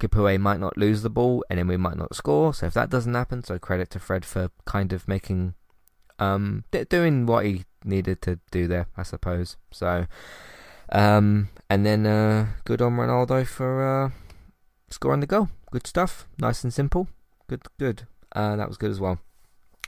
[0.00, 2.54] Capoue might not lose the ball, and then we might not score.
[2.54, 5.54] So if that doesn't happen, so credit to Fred for kind of making,
[6.20, 9.56] um, doing what he needed to do there, I suppose.
[9.72, 10.06] So,
[10.90, 14.10] um, and then uh, good on Ronaldo for uh,
[14.90, 15.48] scoring the goal.
[15.70, 16.26] Good stuff.
[16.38, 17.08] Nice and simple.
[17.48, 18.06] Good, good.
[18.32, 19.18] Uh, that was good as well.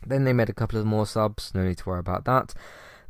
[0.07, 1.53] Then they made a couple of more subs.
[1.55, 2.55] No need to worry about that.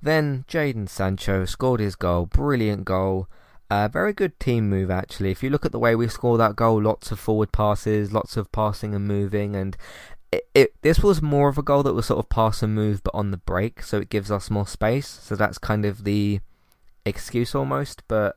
[0.03, 2.27] Then Jadon Sancho scored his goal.
[2.27, 3.29] Brilliant goal.
[3.71, 5.31] Uh, very good team move actually.
[5.31, 8.37] If you look at the way we scored that goal, lots of forward passes, lots
[8.37, 9.77] of passing and moving, and
[10.33, 13.03] it, it, this was more of a goal that was sort of pass and move,
[13.05, 15.07] but on the break, so it gives us more space.
[15.07, 16.41] So that's kind of the
[17.05, 18.37] excuse almost, but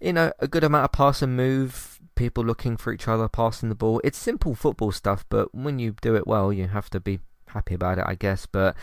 [0.00, 3.68] you know, a good amount of pass and move, people looking for each other, passing
[3.68, 4.00] the ball.
[4.04, 7.74] It's simple football stuff, but when you do it well, you have to be happy
[7.74, 8.46] about it, I guess.
[8.46, 8.76] But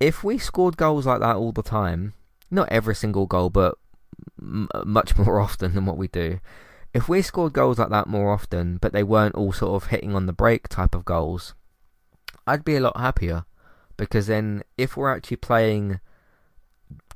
[0.00, 2.14] if we scored goals like that all the time,
[2.50, 3.76] not every single goal, but
[4.40, 6.40] m- much more often than what we do.
[6.94, 10.14] If we scored goals like that more often, but they weren't all sort of hitting
[10.14, 11.54] on the break type of goals,
[12.46, 13.44] I'd be a lot happier.
[13.98, 16.00] Because then, if we're actually playing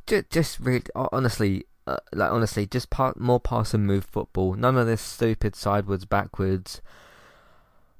[0.06, 4.54] just, just really, honestly, uh, like honestly, just part, more pass and move football.
[4.54, 6.80] None of this stupid sideways, backwards,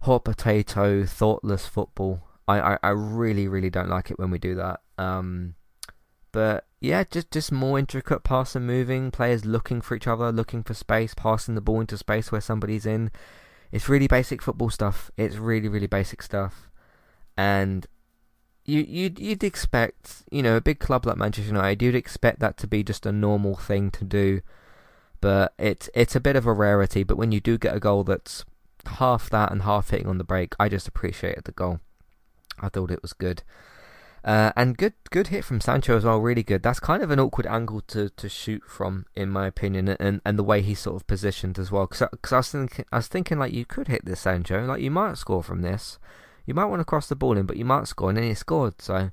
[0.00, 2.22] hot potato, thoughtless football.
[2.48, 4.80] I, I, I really, really don't like it when we do that.
[4.98, 5.54] Um,
[6.32, 10.62] but yeah, just just more intricate pass and moving, players looking for each other, looking
[10.62, 13.10] for space, passing the ball into space where somebody's in.
[13.70, 15.10] It's really basic football stuff.
[15.16, 16.70] It's really, really basic stuff.
[17.36, 17.86] And
[18.64, 22.56] you you'd you'd expect you know a big club like Manchester United you'd expect that
[22.58, 24.40] to be just a normal thing to do,
[25.20, 27.02] but it's it's a bit of a rarity.
[27.02, 28.44] But when you do get a goal that's
[28.86, 31.80] half that and half hitting on the break, I just appreciated the goal.
[32.60, 33.42] I thought it was good.
[34.24, 36.62] Uh, and good good hit from Sancho as well, really good.
[36.62, 40.38] That's kind of an awkward angle to, to shoot from, in my opinion, and, and
[40.38, 41.88] the way he's sort of positioned as well.
[41.88, 44.80] Because I, I, was thinking, I was thinking like you could hit this Sancho, like
[44.80, 45.98] you might score from this.
[46.46, 48.34] You might want to cross the ball in, but you might score, and then he
[48.34, 48.80] scored.
[48.80, 49.10] So,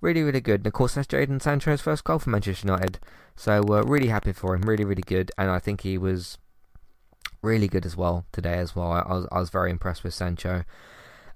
[0.00, 0.60] really, really good.
[0.60, 2.98] And of course, that's Jadon Sancho's first goal for Manchester United.
[3.36, 4.62] So, uh, really happy for him.
[4.62, 5.30] Really, really good.
[5.38, 6.38] And I think he was
[7.42, 8.92] really good as well today as well.
[8.92, 10.64] I, I was, I was very impressed with Sancho.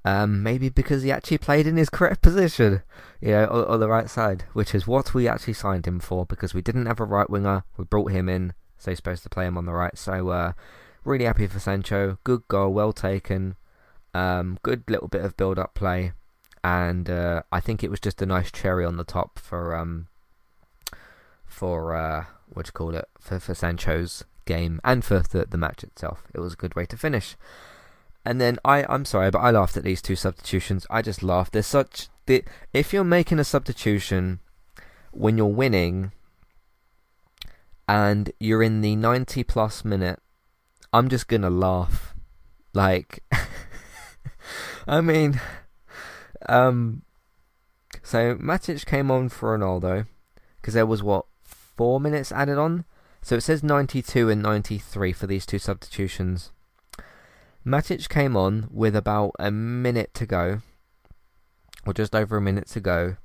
[0.05, 2.83] Um, maybe because he actually played in his correct position,
[3.21, 6.27] you know, on, on, the right side, which is what we actually signed him for
[6.27, 7.63] because we didn't have a right winger.
[7.77, 9.97] We brought him in, so he's supposed to play him on the right.
[9.97, 10.53] So, uh,
[11.05, 12.19] really happy for Sancho.
[12.25, 13.55] Good goal, well taken.
[14.15, 16.13] Um, good little bit of build up play,
[16.63, 20.09] and uh, I think it was just a nice cherry on the top for um,
[21.47, 25.83] for uh, what you call it for for Sancho's game and for the the match
[25.83, 26.25] itself.
[26.35, 27.37] It was a good way to finish.
[28.25, 30.87] And then I I'm sorry, but I laughed at these two substitutions.
[30.91, 31.53] I just laughed.
[31.53, 34.39] There's such the, if you're making a substitution
[35.11, 36.13] when you're winning
[37.89, 40.21] and you're in the 90 plus minute,
[40.93, 42.15] I'm just gonna laugh.
[42.73, 43.25] Like
[44.87, 45.41] I mean,
[46.49, 47.03] um,
[48.03, 50.07] so Matic came on for Ronaldo
[50.61, 52.85] because there was what four minutes added on.
[53.23, 56.51] So it says 92 and 93 for these two substitutions.
[57.65, 60.63] Matic came on with about a minute to go,
[61.87, 63.17] or just over a minute to go,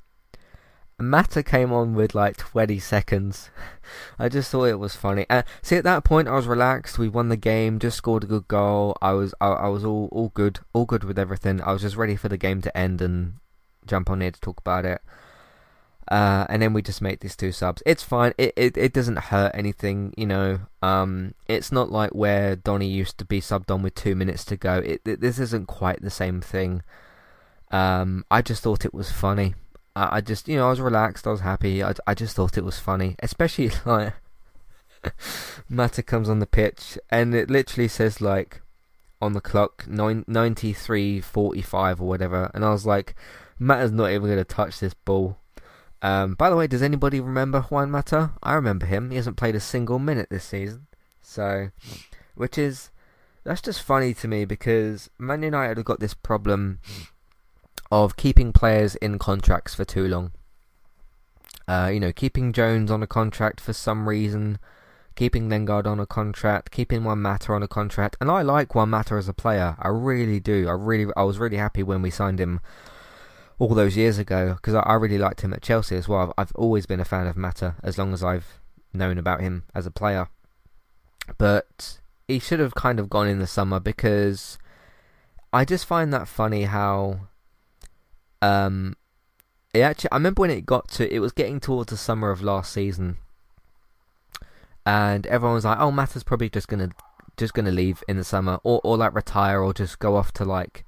[0.99, 3.51] Mata came on with like 20 seconds.
[4.19, 5.27] I just thought it was funny.
[5.29, 6.97] Uh, see, at that point, I was relaxed.
[6.97, 8.97] We won the game, just scored a good goal.
[9.01, 11.61] I was, I, I was all, all good, all good with everything.
[11.61, 13.33] I was just ready for the game to end and
[13.85, 15.01] jump on here to talk about it.
[16.07, 17.83] Uh, and then we just make these two subs.
[17.85, 18.33] It's fine.
[18.37, 20.61] It, it it doesn't hurt anything, you know.
[20.81, 24.55] Um, it's not like where Donny used to be subbed on with two minutes to
[24.55, 24.77] go.
[24.77, 26.81] It, it this isn't quite the same thing.
[27.71, 29.55] Um, I just thought it was funny.
[29.97, 31.25] I, I just, you know, I was relaxed.
[31.25, 31.83] I was happy.
[31.83, 34.13] I, I just thought it was funny, especially like
[35.69, 38.61] Mata comes on the pitch and it literally says like
[39.19, 43.15] on the clock nine, 93.45 or whatever, and I was like,
[43.57, 45.39] Mata's not even going to touch this ball.
[46.03, 48.31] Um, by the way, does anybody remember Juan Mata?
[48.43, 49.09] I remember him.
[49.09, 50.85] He hasn't played a single minute this season.
[51.21, 51.71] So,
[52.35, 52.91] which is
[53.43, 56.79] that's just funny to me because Man United have got this problem
[57.91, 60.31] of keeping players in contracts for too long.
[61.67, 64.57] Uh, you know, keeping Jones on a contract for some reason,
[65.15, 68.89] keeping Lingard on a contract, keeping Juan Mata on a contract, and I like Juan
[68.89, 69.75] Mata as a player.
[69.79, 70.69] I really do.
[70.69, 72.61] I really, I was really happy when we signed him
[73.59, 76.21] all those years ago because I, I, really liked him at Chelsea as well.
[76.21, 78.59] I've, I've always been a fan of Mata as long as I've
[78.93, 80.29] known about him as a player.
[81.37, 84.57] But he should have kind of gone in the summer because
[85.51, 87.21] I just find that funny how
[88.41, 88.95] um
[89.73, 92.41] it actually I remember when it got to it was getting towards the summer of
[92.41, 93.17] last season
[94.87, 96.91] and everyone was like, "Oh, Mata's probably just gonna
[97.35, 100.45] just gonna leave in the summer, or or like retire, or just go off to
[100.45, 100.85] like,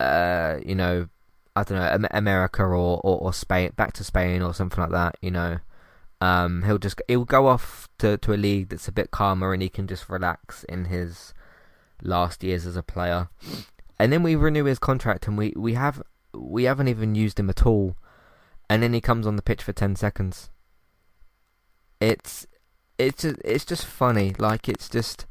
[0.00, 1.08] uh, you know,
[1.54, 5.16] I don't know, America or, or, or Spain, back to Spain or something like that.
[5.20, 5.58] You know,
[6.22, 9.62] um, he'll just he'll go off to, to a league that's a bit calmer and
[9.62, 11.34] he can just relax in his
[12.02, 13.28] last years as a player.
[13.98, 16.02] And then we renew his contract and we, we have
[16.32, 17.96] we haven't even used him at all.
[18.68, 20.50] And then he comes on the pitch for ten seconds.
[22.00, 22.46] It's
[22.98, 24.34] it's it's just funny.
[24.38, 25.26] Like it's just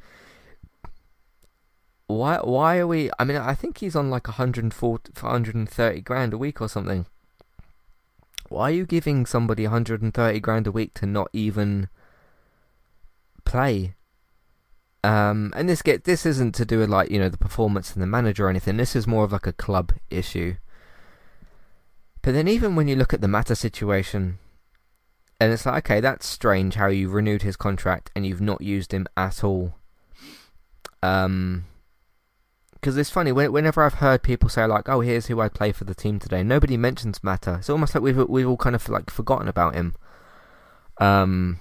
[2.08, 3.12] why why are we?
[3.20, 7.06] I mean, I think he's on like 140, 130 grand a week or something.
[8.50, 11.88] Why are you giving somebody 130 grand a week to not even
[13.46, 13.94] play?
[15.04, 18.02] Um, and this get this isn't to do with like you know the performance and
[18.02, 18.78] the manager or anything.
[18.78, 20.56] This is more of like a club issue.
[22.30, 24.38] But then even when you look at the Mata situation,
[25.40, 28.92] and it's like okay, that's strange how you renewed his contract and you've not used
[28.92, 29.74] him at all.
[31.02, 31.66] Um,
[32.74, 35.86] because it's funny whenever I've heard people say like, "Oh, here's who I play for
[35.86, 37.56] the team today," nobody mentions Mata.
[37.56, 39.96] It's almost like we've we've all kind of like forgotten about him.
[41.00, 41.58] Um,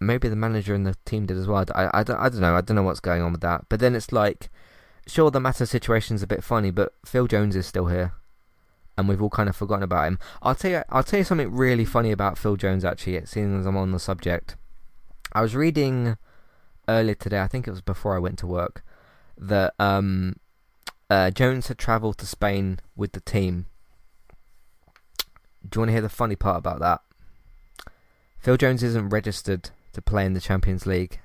[0.00, 1.64] maybe the manager and the team did as well.
[1.72, 2.56] I, I, I, don't, I don't know.
[2.56, 3.66] I don't know what's going on with that.
[3.68, 4.50] But then it's like,
[5.06, 8.14] sure, the Mata situation's a bit funny, but Phil Jones is still here,
[8.96, 10.18] and we've all kind of forgotten about him.
[10.42, 12.84] I'll tell you, I'll tell you something really funny about Phil Jones.
[12.84, 14.56] Actually, seeing as I'm on the subject,
[15.32, 16.16] I was reading
[16.88, 17.40] earlier today.
[17.40, 18.84] I think it was before I went to work
[19.38, 20.36] that um
[21.08, 23.66] uh, Jones had travelled to Spain with the team.
[25.68, 27.00] Do you want to hear the funny part about that?
[28.38, 31.18] Phil Jones isn't registered to play in the Champions League.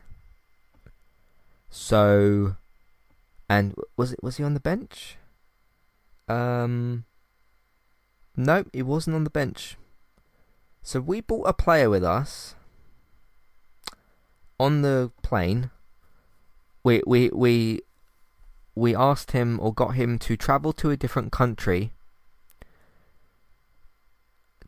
[1.70, 2.56] So,
[3.50, 5.18] and was it was he on the bench?
[6.28, 7.06] Um,
[8.36, 9.78] no, he wasn't on the bench.
[10.82, 12.56] So we brought a player with us
[14.60, 15.72] on the plane.
[16.84, 17.82] We we we
[18.76, 21.94] we asked him or got him to travel to a different country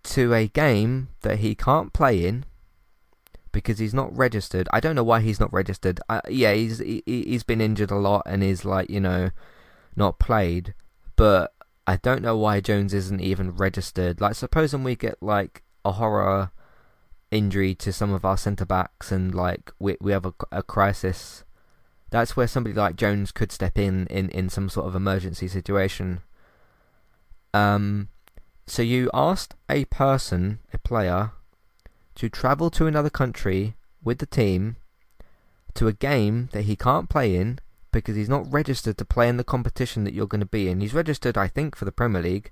[0.03, 2.45] to a game that he can't play in
[3.51, 4.69] because he's not registered.
[4.71, 5.99] I don't know why he's not registered.
[6.07, 9.31] Uh, yeah, he's he, he's been injured a lot and is like you know
[9.95, 10.73] not played,
[11.15, 11.53] but
[11.87, 14.21] I don't know why Jones isn't even registered.
[14.21, 16.51] Like, supposing we get like a horror
[17.31, 21.43] injury to some of our centre backs and like we we have a, a crisis
[22.09, 26.21] that's where somebody like Jones could step in in, in some sort of emergency situation.
[27.53, 28.09] Um,
[28.65, 31.31] so you asked a person, a player,
[32.15, 34.77] to travel to another country with the team
[35.73, 37.59] to a game that he can't play in
[37.91, 40.81] because he's not registered to play in the competition that you're going to be in.
[40.81, 42.51] He's registered, I think, for the Premier League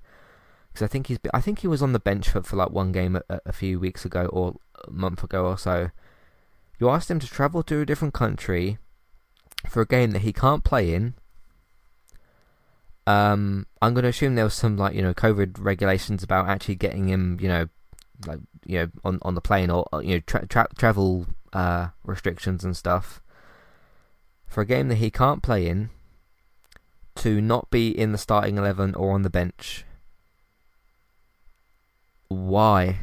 [0.76, 2.92] because I think he's I think he was on the bench for, for like one
[2.92, 5.90] game a, a few weeks ago or a month ago or so.
[6.78, 8.76] You asked him to travel to a different country
[9.66, 11.14] for a game that he can't play in.
[13.06, 16.74] Um, I'm going to assume there was some like you know COVID regulations about actually
[16.74, 17.68] getting him you know
[18.26, 22.64] like you know on on the plane or you know tra- tra- travel uh, restrictions
[22.64, 23.22] and stuff
[24.46, 25.90] for a game that he can't play in
[27.16, 29.84] to not be in the starting eleven or on the bench.
[32.28, 32.98] Why?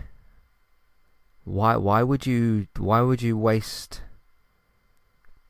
[1.43, 4.01] Why why would you why would you waste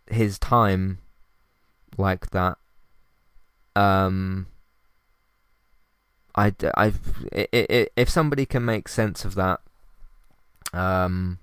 [0.07, 0.99] his time
[1.97, 2.57] like that.
[3.75, 4.47] Um,
[6.35, 6.93] I, I,
[7.31, 9.59] if somebody can make sense of that,
[10.71, 11.39] um,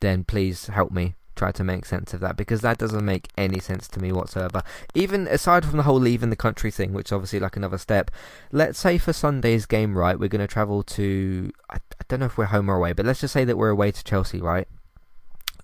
[0.00, 1.14] then please help me.
[1.40, 4.62] Try to make sense of that because that doesn't make any sense to me whatsoever.
[4.94, 8.10] Even aside from the whole leaving the country thing, which obviously like another step.
[8.52, 12.26] Let's say for Sunday's game, right, we're going to travel to I, I don't know
[12.26, 14.68] if we're home or away, but let's just say that we're away to Chelsea, right?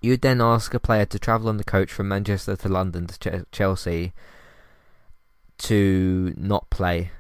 [0.01, 3.19] You'd then ask a player to travel on the coach from Manchester to London to
[3.19, 4.15] Ch- Chelsea
[5.59, 7.11] to not play,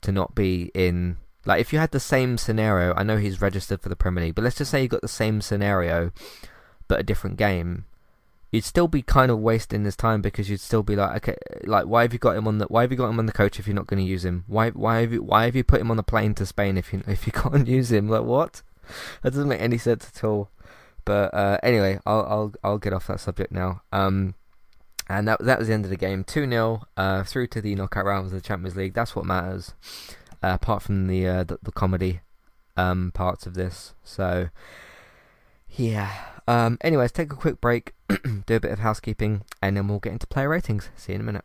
[0.00, 3.80] to not be in like if you had the same scenario, I know he's registered
[3.80, 6.10] for the Premier League, but let's just say you got the same scenario,
[6.92, 7.86] but a different game.
[8.50, 11.86] You'd still be kind of wasting his time because you'd still be like, okay, like
[11.86, 13.58] why have you got him on the why have you got him on the coach
[13.58, 14.44] if you're not going to use him?
[14.46, 16.92] Why why have you why have you put him on the plane to Spain if
[16.92, 18.10] you if you can't use him?
[18.10, 18.60] Like what?
[19.22, 20.50] That doesn't make any sense at all.
[21.06, 23.80] But uh, anyway, I'll I'll I'll get off that subject now.
[23.90, 24.34] Um,
[25.08, 26.22] and that that was the end of the game.
[26.22, 28.92] Two 0 uh, through to the knockout rounds of the Champions League.
[28.92, 29.72] That's what matters
[30.42, 32.20] uh, apart from the, uh, the, the comedy
[32.76, 33.94] um, parts of this.
[34.04, 34.50] So
[35.70, 36.31] yeah.
[36.46, 40.12] Um, anyways, take a quick break, do a bit of housekeeping, and then we'll get
[40.12, 40.90] into player ratings.
[40.96, 41.44] See you in a minute.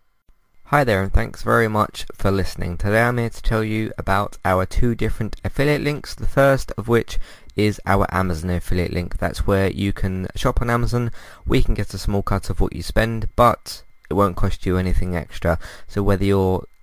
[0.65, 2.75] Hi there, and thanks very much for listening.
[2.77, 6.13] Today I'm here to tell you about our two different affiliate links.
[6.13, 7.19] The first of which
[7.55, 9.17] is our Amazon affiliate link.
[9.17, 11.11] That's where you can shop on Amazon.
[11.45, 14.77] We can get a small cut of what you spend, but it won't cost you
[14.77, 15.57] anything extra.
[15.87, 16.65] So whether you're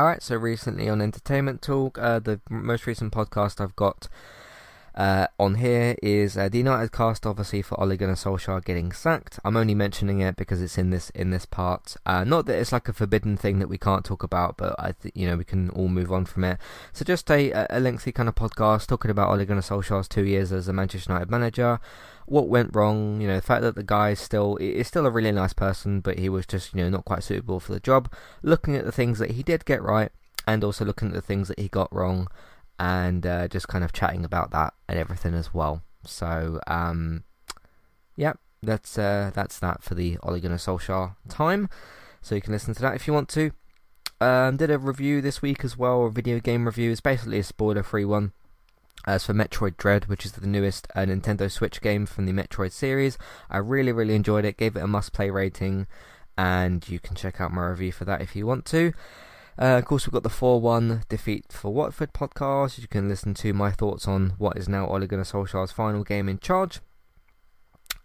[0.00, 4.08] Alright, so recently on Entertainment Talk, uh, the most recent podcast I've got
[4.94, 9.38] uh, on here is uh, the United cast, obviously for Ole Gunnar Solskjaer getting sacked.
[9.44, 11.98] I'm only mentioning it because it's in this in this part.
[12.06, 14.92] Uh, not that it's like a forbidden thing that we can't talk about, but I
[14.92, 16.58] think you know we can all move on from it.
[16.94, 20.50] So just a, a lengthy kind of podcast talking about Ole Gunnar Solskjaer's two years
[20.50, 21.78] as a Manchester United manager
[22.30, 25.10] what went wrong, you know, the fact that the guy is still is still a
[25.10, 28.10] really nice person, but he was just, you know, not quite suitable for the job.
[28.42, 30.12] Looking at the things that he did get right,
[30.46, 32.28] and also looking at the things that he got wrong,
[32.78, 35.82] and uh, just kind of chatting about that and everything as well.
[36.04, 37.24] So, um,
[38.14, 41.68] yeah, that's uh, that's that for the Ole Solskjaer time.
[42.22, 43.50] So you can listen to that if you want to.
[44.20, 46.92] Um, did a review this week as well, a video game review.
[46.92, 48.34] It's basically a spoiler-free one.
[49.06, 52.72] As for Metroid Dread, which is the newest uh, Nintendo Switch game from the Metroid
[52.72, 53.16] series,
[53.48, 54.58] I really, really enjoyed it.
[54.58, 55.86] Gave it a must-play rating,
[56.36, 58.92] and you can check out my review for that if you want to.
[59.58, 62.78] Uh, of course, we've got the 4-1 defeat for Watford podcast.
[62.78, 66.28] You can listen to my thoughts on what is now Ole Gunnar Solskjaer's final game
[66.28, 66.80] in charge.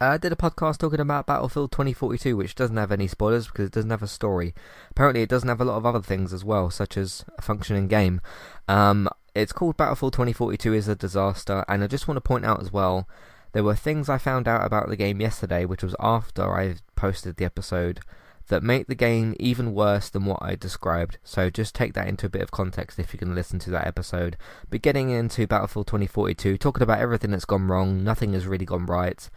[0.01, 3.67] Uh, I did a podcast talking about Battlefield 2042, which doesn't have any spoilers because
[3.67, 4.53] it doesn't have a story.
[4.91, 7.87] Apparently, it doesn't have a lot of other things as well, such as a functioning
[7.87, 8.19] game.
[8.67, 12.61] Um, it's called Battlefield 2042 is a disaster, and I just want to point out
[12.61, 13.07] as well,
[13.51, 17.35] there were things I found out about the game yesterday, which was after I posted
[17.35, 17.99] the episode,
[18.47, 21.17] that make the game even worse than what I described.
[21.23, 23.87] So just take that into a bit of context if you can listen to that
[23.87, 24.37] episode.
[24.69, 28.85] But getting into Battlefield 2042, talking about everything that's gone wrong, nothing has really gone
[28.85, 29.29] right,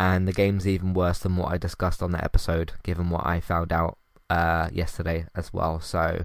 [0.00, 3.38] and the game's even worse than what I discussed on that episode, given what I
[3.38, 3.98] found out
[4.28, 5.78] uh, yesterday as well.
[5.80, 6.24] So,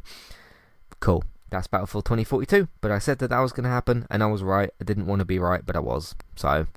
[0.99, 2.67] cool that's Battlefield 2042.
[2.81, 4.71] But I said that that was going to happen, and I was right.
[4.79, 6.15] I didn't want to be right, but I was.
[6.35, 6.67] So,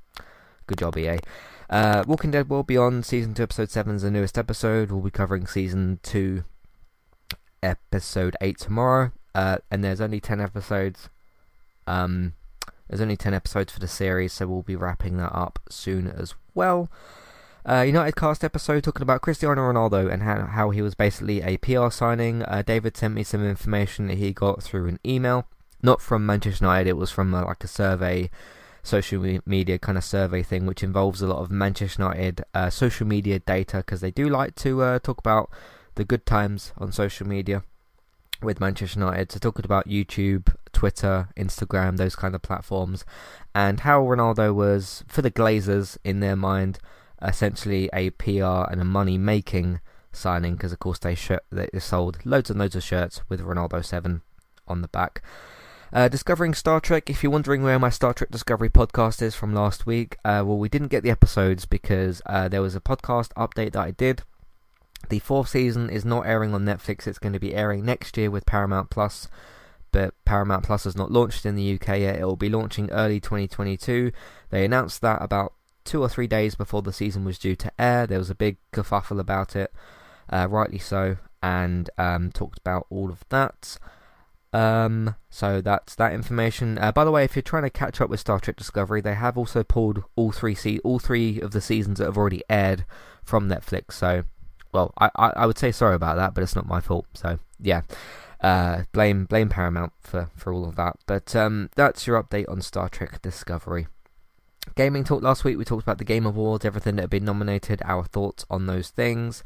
[0.67, 1.19] good job, EA.
[1.71, 4.91] Uh, Walking Dead will be on season 2, episode 7 is the newest episode.
[4.91, 6.45] We'll be covering season 2,
[7.63, 9.13] episode 8 tomorrow.
[9.35, 11.09] Uh, and there's only 10 episodes.
[11.87, 12.35] Um,
[12.89, 16.35] there's only 10 episodes for the series, so we'll be wrapping that up soon as
[16.55, 16.91] well.
[17.65, 21.59] Uh, United cast episode talking about Cristiano Ronaldo and how, how he was basically a
[21.59, 22.43] PR signing.
[22.43, 25.47] Uh, David sent me some information that he got through an email,
[25.81, 26.91] not from Manchester United.
[26.91, 28.31] It was from uh, like a survey,
[28.83, 33.07] social media kind of survey thing, which involves a lot of Manchester United uh, social
[33.07, 35.49] media data because they do like to uh, talk about
[35.95, 37.63] the good times on social media
[38.43, 39.31] with Manchester United.
[39.31, 43.05] So talking about YouTube, Twitter, Instagram, those kind of platforms,
[43.55, 46.81] and how Ronaldo was for the Glazers in their mind
[47.23, 49.81] essentially a PR and a money making
[50.13, 53.85] signing because of course they, sh- they sold loads and loads of shirts with Ronaldo
[53.85, 54.23] 7
[54.69, 55.23] on the back.
[55.93, 57.11] Uh, discovering Star Trek.
[57.11, 60.57] If you're wondering where my Star Trek Discovery podcast is from last week, uh, well,
[60.57, 64.23] we didn't get the episodes because uh, there was a podcast update that I did
[65.09, 67.07] the fourth season is not airing on Netflix.
[67.07, 69.29] It's going to be airing next year with Paramount Plus,
[69.91, 72.19] but Paramount Plus has not launched in the UK yet.
[72.19, 74.13] It will be launching early 2022.
[74.51, 75.53] They announced that about
[75.85, 78.07] two or three days before the season was due to air.
[78.07, 79.73] There was a big kerfuffle about it,
[80.31, 83.79] uh, rightly so, and um, talked about all of that.
[84.53, 86.79] Um, so that's that information.
[86.79, 89.15] Uh, by the way, if you're trying to catch up with Star Trek Discovery, they
[89.15, 92.85] have also pulled all three se- all three of the seasons that have already aired
[93.25, 93.93] from Netflix.
[93.93, 94.25] So
[94.73, 97.07] well, I, I, I would say sorry about that, but it's not my fault.
[97.15, 97.83] So yeah,
[98.41, 100.97] uh, blame blame Paramount for, for all of that.
[101.07, 103.87] But um, that's your update on Star Trek Discovery.
[104.75, 105.59] Gaming talk last week.
[105.59, 108.89] We talked about the Game Awards, everything that had been nominated, our thoughts on those
[108.89, 109.45] things,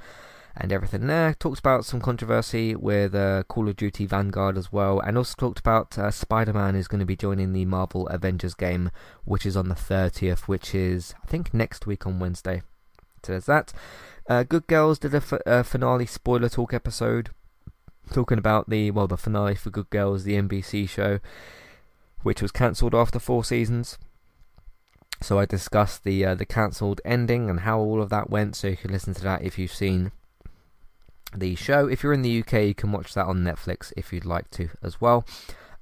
[0.57, 1.35] and everything there.
[1.35, 5.59] Talked about some controversy with uh, Call of Duty Vanguard as well, and also talked
[5.59, 8.91] about uh, Spider Man is going to be joining the Marvel Avengers game,
[9.25, 12.63] which is on the 30th, which is I think next week on Wednesday.
[13.25, 13.73] So there's that.
[14.29, 17.31] Uh, Good Girls did a, f- a finale spoiler talk episode
[18.13, 21.19] talking about the well the finale for Good Girls, the NBC show,
[22.23, 23.99] which was cancelled after four seasons.
[25.23, 28.57] So I discussed the uh, the cancelled ending and how all of that went.
[28.57, 30.13] So you can listen to that if you've seen
[31.35, 31.89] the show.
[31.89, 34.71] If you're in the UK, you can watch that on Netflix if you'd like to
[34.83, 35.25] as well.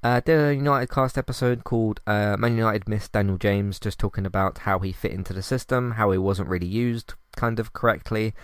[0.03, 4.27] Uh, did a United cast episode called uh, Man United missed Daniel James, just talking
[4.27, 8.35] about how he fit into the system, how he wasn't really used kind of correctly,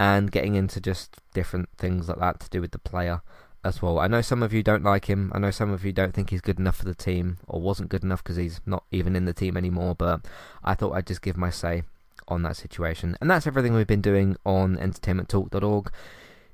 [0.00, 3.22] and getting into just different things like that to do with the player
[3.66, 3.98] as well.
[3.98, 5.30] I know some of you don't like him.
[5.34, 7.90] I know some of you don't think he's good enough for the team, or wasn't
[7.90, 9.94] good enough because he's not even in the team anymore.
[9.94, 10.24] But
[10.64, 11.82] I thought I'd just give my say
[12.28, 13.16] on that situation.
[13.20, 15.90] And that's everything we've been doing on entertainmenttalk.org.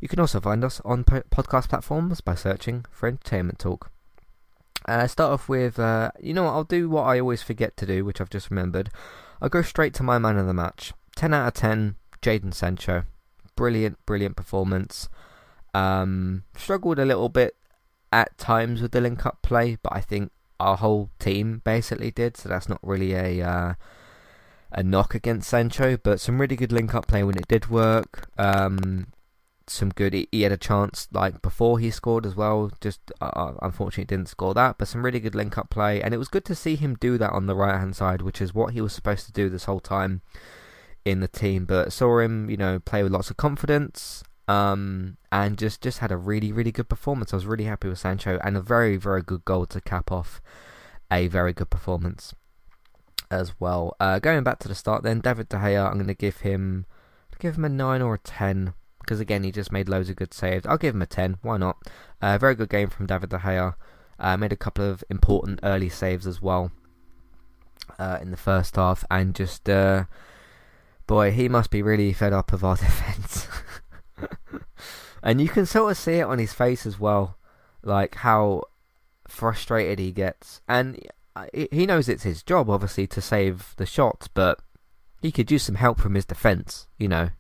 [0.00, 3.90] You can also find us on podcast platforms by searching for Entertainment Talk.
[4.86, 7.86] Uh, start off with, uh, you know what, I'll do what I always forget to
[7.86, 8.90] do, which I've just remembered.
[9.40, 10.92] I'll go straight to my man of the match.
[11.14, 13.04] 10 out of 10, Jadon Sancho.
[13.54, 15.08] Brilliant, brilliant performance.
[15.74, 17.56] Um, struggled a little bit
[18.12, 22.36] at times with the link up play, but I think our whole team basically did,
[22.36, 23.74] so that's not really a uh,
[24.70, 28.28] a knock against Sancho, but some really good link up play when it did work.
[28.38, 29.08] Um,
[29.66, 30.12] some good.
[30.12, 32.70] He, had a chance like before he scored as well.
[32.80, 36.14] Just uh, uh unfortunately didn't score that, but some really good link up play, and
[36.14, 38.54] it was good to see him do that on the right hand side, which is
[38.54, 40.22] what he was supposed to do this whole time
[41.04, 41.64] in the team.
[41.64, 46.12] But saw him, you know, play with lots of confidence, um, and just just had
[46.12, 47.32] a really really good performance.
[47.32, 50.40] I was really happy with Sancho, and a very very good goal to cap off
[51.10, 52.34] a very good performance
[53.30, 53.96] as well.
[54.00, 56.86] Uh, going back to the start, then David De Gea, I'm going to give him
[57.38, 60.32] give him a nine or a ten because again he just made loads of good
[60.32, 60.66] saves.
[60.66, 61.38] I'll give him a 10.
[61.42, 61.76] Why not?
[62.20, 63.74] Uh, very good game from David De Gea.
[64.18, 66.70] Uh, made a couple of important early saves as well
[67.98, 70.04] uh, in the first half, and just uh,
[71.06, 73.48] boy, he must be really fed up of our defense.
[75.22, 77.36] And you can sort of see it on his face as well,
[77.82, 78.64] like how
[79.28, 80.98] frustrated he gets, and
[81.34, 84.60] uh, he knows it's his job obviously to save the shots, but
[85.22, 87.30] he could use some help from his defense, you know.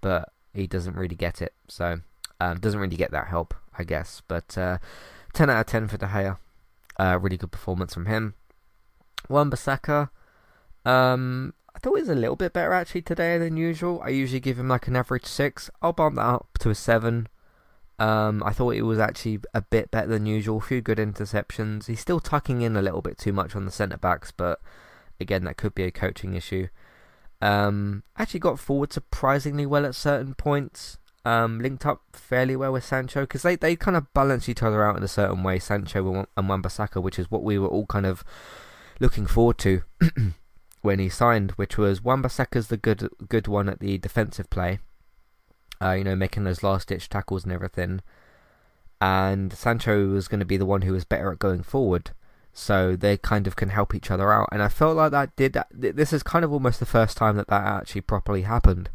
[0.00, 1.54] But he doesn't really get it.
[1.68, 2.00] So
[2.40, 4.22] um, doesn't really get that help, I guess.
[4.26, 4.78] But uh,
[5.32, 6.38] 10 out of 10 for De Gea.
[6.98, 8.34] Uh, really good performance from him.
[9.28, 10.10] Wan-Bissaka,
[10.84, 14.00] um, I thought he was a little bit better actually today than usual.
[14.04, 15.70] I usually give him like an average 6.
[15.80, 17.28] I'll bump that up to a 7.
[17.98, 20.58] Um, I thought he was actually a bit better than usual.
[20.58, 21.86] A few good interceptions.
[21.86, 24.60] He's still tucking in a little bit too much on the centre backs, but
[25.20, 26.68] again, that could be a coaching issue.
[27.40, 30.98] Um, actually got forward surprisingly well at certain points.
[31.24, 34.84] um, linked up fairly well with Sancho because they, they kind of balance each other
[34.84, 38.06] out in a certain way, Sancho and Wan-Bissaka, which is what we were all kind
[38.06, 38.24] of
[39.00, 39.82] looking forward to
[40.82, 44.80] when he signed, which was Wan-Bissaka's the good good one at the defensive play,
[45.80, 48.02] uh, you know, making those last ditch tackles and everything,
[49.00, 52.10] and Sancho was going to be the one who was better at going forward.
[52.54, 55.56] So they kind of can help each other out, and I felt like that did.
[55.72, 58.90] This is kind of almost the first time that that actually properly happened.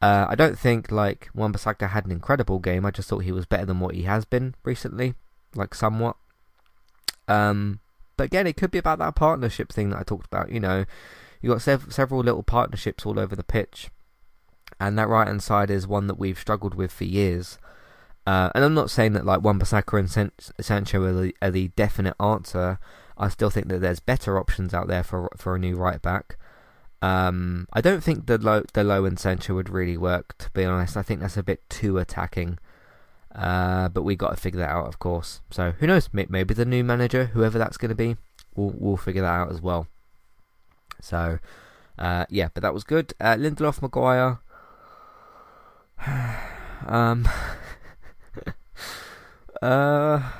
[0.00, 2.86] Uh, I don't think like Wan-Bissaka had an incredible game.
[2.86, 5.12] I just thought he was better than what he has been recently,
[5.54, 6.16] like somewhat.
[7.28, 7.80] Um,
[8.20, 10.52] but again, it could be about that partnership thing that I talked about.
[10.52, 10.84] You know,
[11.40, 13.88] you got sev- several little partnerships all over the pitch,
[14.78, 17.56] and that right hand side is one that we've struggled with for years.
[18.26, 21.68] Uh, and I'm not saying that like Wan-Bissaka and San- Sancho are the, are the
[21.68, 22.78] definite answer.
[23.16, 26.36] I still think that there's better options out there for for a new right back.
[27.00, 30.36] Um, I don't think Dalot the low and Sancho would really work.
[30.36, 32.58] To be honest, I think that's a bit too attacking.
[33.34, 35.40] Uh, but we got to figure that out, of course.
[35.50, 36.08] So who knows?
[36.12, 38.16] Maybe the new manager, whoever that's going to be,
[38.56, 39.86] we'll we'll figure that out as well.
[41.00, 41.38] So
[41.98, 43.12] uh, yeah, but that was good.
[43.20, 44.40] Uh, Lindelof, Maguire.
[46.86, 47.28] um.
[49.62, 50.32] uh.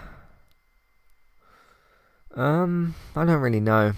[2.34, 2.95] Um.
[3.14, 3.93] I don't really know.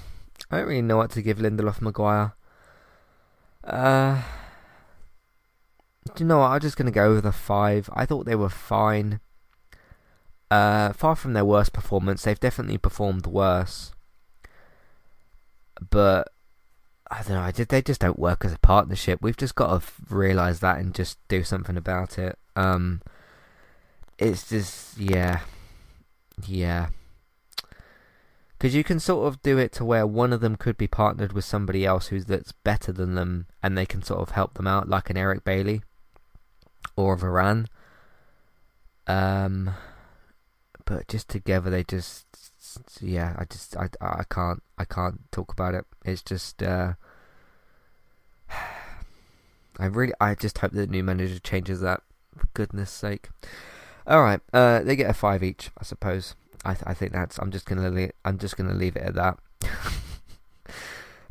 [0.51, 2.35] I don't really know what to give Lindelof, Maguire.
[3.65, 4.23] Uh,
[6.05, 6.51] do you know what?
[6.51, 7.91] I'm just going to go with a 5.
[7.93, 9.21] I thought they were fine.
[10.51, 13.93] Uh, far from their worst performance, they've definitely performed worse.
[15.91, 16.29] But
[17.11, 17.65] I don't know.
[17.65, 19.21] They just don't work as a partnership.
[19.23, 22.39] We've just got to realise that and just do something about it.
[22.57, 23.01] Um,
[24.19, 25.41] it's just yeah,
[26.47, 26.89] yeah
[28.63, 31.33] because you can sort of do it to where one of them could be partnered
[31.33, 34.69] with somebody else who's that's better than them, and they can sort of help them
[34.69, 35.83] out, like an Eric Bailly
[36.97, 37.67] or Varane.
[39.07, 39.75] Um,
[40.85, 42.27] but just together, they just
[43.01, 45.85] yeah, I just I I can't I can't talk about it.
[46.05, 46.95] It's just uh,
[49.79, 52.03] I really I just hope the new manager changes that.
[52.37, 53.29] For goodness sake.
[54.07, 56.35] All right, uh, they get a five each, I suppose.
[56.65, 57.39] I, th- I think that's.
[57.39, 57.91] I'm just gonna.
[57.91, 59.39] Le- I'm just gonna leave it at that.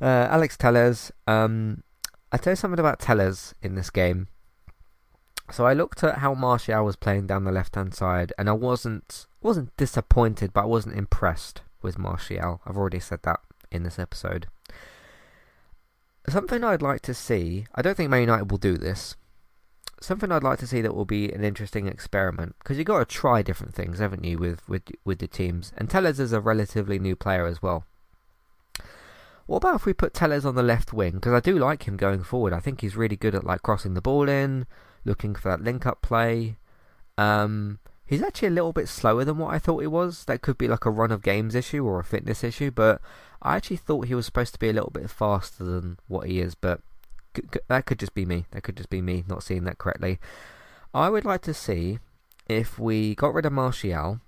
[0.02, 1.12] uh, Alex Telles.
[1.28, 1.84] Um,
[2.32, 4.28] I tell you something about Telles in this game.
[5.52, 8.54] So I looked at how Martial was playing down the left hand side, and I
[8.54, 12.62] wasn't wasn't disappointed, but I wasn't impressed with Martial.
[12.66, 13.40] I've already said that
[13.72, 14.48] in this episode.
[16.28, 17.66] Something I'd like to see.
[17.74, 19.16] I don't think Man United will do this,
[20.02, 23.06] something I'd like to see that will be an interesting experiment because you've got to
[23.06, 25.72] try different things, haven't you, with with with the teams?
[25.78, 27.86] And Telles is a relatively new player as well.
[29.46, 31.14] What about if we put Telles on the left wing?
[31.14, 32.54] Because I do like him going forward.
[32.54, 34.66] I think he's really good at like crossing the ball in,
[35.06, 36.58] looking for that link-up play.
[37.18, 40.26] Um, he's actually a little bit slower than what I thought he was.
[40.26, 43.02] That could be like a run of games issue or a fitness issue, but
[43.42, 46.40] I actually thought he was supposed to be a little bit faster than what he
[46.40, 46.56] is.
[46.56, 46.82] But
[47.68, 48.46] that could just be me.
[48.52, 50.20] That could just be me not seeing that correctly.
[50.94, 52.00] I would like to see
[52.48, 54.20] if we got rid of Martial.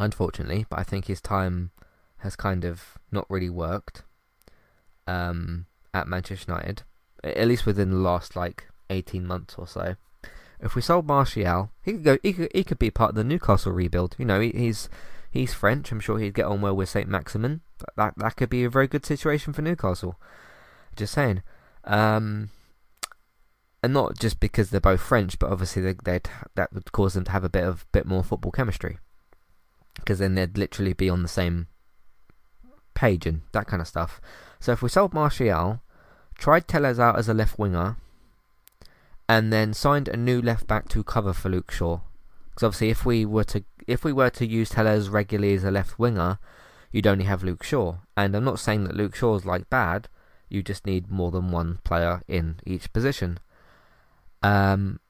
[0.00, 1.70] Unfortunately, but I think his time
[2.18, 4.02] has kind of not really worked
[5.06, 6.82] um, at Manchester United,
[7.22, 9.96] at least within the last like eighteen months or so.
[10.60, 12.18] If we sold Martial, he could go.
[12.22, 14.14] He could, he could be part of the Newcastle rebuild.
[14.18, 14.88] You know, he, he's
[15.30, 15.90] he's French.
[15.92, 17.60] I'm sure he'd get on well with Saint Maximin.
[17.96, 20.18] That that could be a very good situation for Newcastle.
[20.96, 21.42] Just saying.
[21.84, 22.50] Um,
[23.82, 27.24] and not just because they're both French, but obviously they, would that would cause them
[27.24, 28.96] to have a bit of bit more football chemistry,
[29.96, 31.66] because then they'd literally be on the same
[32.94, 34.20] page and that kind of stuff.
[34.60, 35.82] So if we sold Martial,
[36.38, 37.96] tried Telles out as a left winger,
[39.28, 42.00] and then signed a new left back to cover for Luke Shaw,
[42.50, 45.70] because obviously if we were to if we were to use Telles regularly as a
[45.70, 46.38] left winger,
[46.92, 50.08] you'd only have Luke Shaw, and I'm not saying that Luke Shaw's like bad.
[50.48, 53.38] You just need more than one player in each position.
[54.42, 55.00] Um,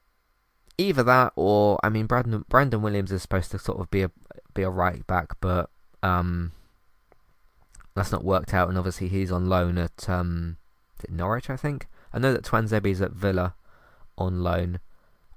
[0.77, 4.11] either that or I mean Brandon Brandon Williams is supposed to sort of be a
[4.53, 5.69] be a right back, but
[6.01, 6.53] um,
[7.95, 10.57] that's not worked out, and obviously he's on loan at um,
[11.09, 11.87] Norwich, I think.
[12.13, 13.55] I know that Tuanzebe's at Villa
[14.17, 14.79] on loan.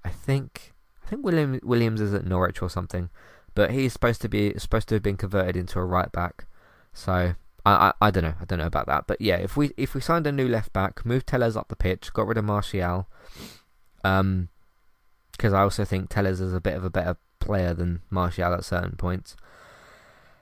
[0.04, 0.74] I think
[1.04, 3.10] I think William Williams is at Norwich or something,
[3.54, 6.46] but he's supposed to be supposed to have been converted into a right back.
[6.92, 8.34] So I, I, I don't know.
[8.40, 9.06] I don't know about that.
[9.06, 11.76] But yeah, if we if we signed a new left back, moved Telles up the
[11.76, 13.08] pitch, got rid of Martial,
[14.04, 14.48] um,
[15.32, 18.64] because I also think Telles is a bit of a better player than Martial at
[18.64, 19.36] certain points.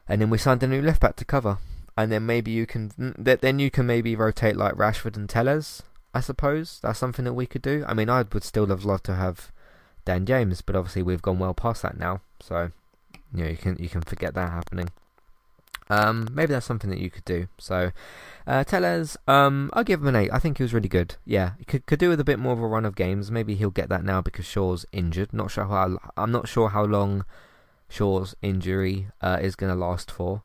[0.08, 1.58] And then we signed a new left back to cover,
[1.96, 5.82] and then maybe you can then you can maybe rotate like Rashford and Telles.
[6.16, 7.84] I suppose that's something that we could do.
[7.86, 9.52] I mean, I would still have loved to have
[10.06, 12.70] Dan James, but obviously we've gone well past that now, so
[13.34, 14.88] you know you can you can forget that happening.
[15.90, 17.48] Um, maybe that's something that you could do.
[17.58, 17.92] So,
[18.46, 20.32] uh, Telles, um, I'll give him an eight.
[20.32, 21.16] I think he was really good.
[21.26, 23.30] Yeah, he could could do with a bit more of a run of games.
[23.30, 25.34] Maybe he'll get that now because Shaw's injured.
[25.34, 25.98] Not sure how.
[26.16, 27.26] I'm not sure how long
[27.90, 30.44] Shaw's injury uh, is going to last for,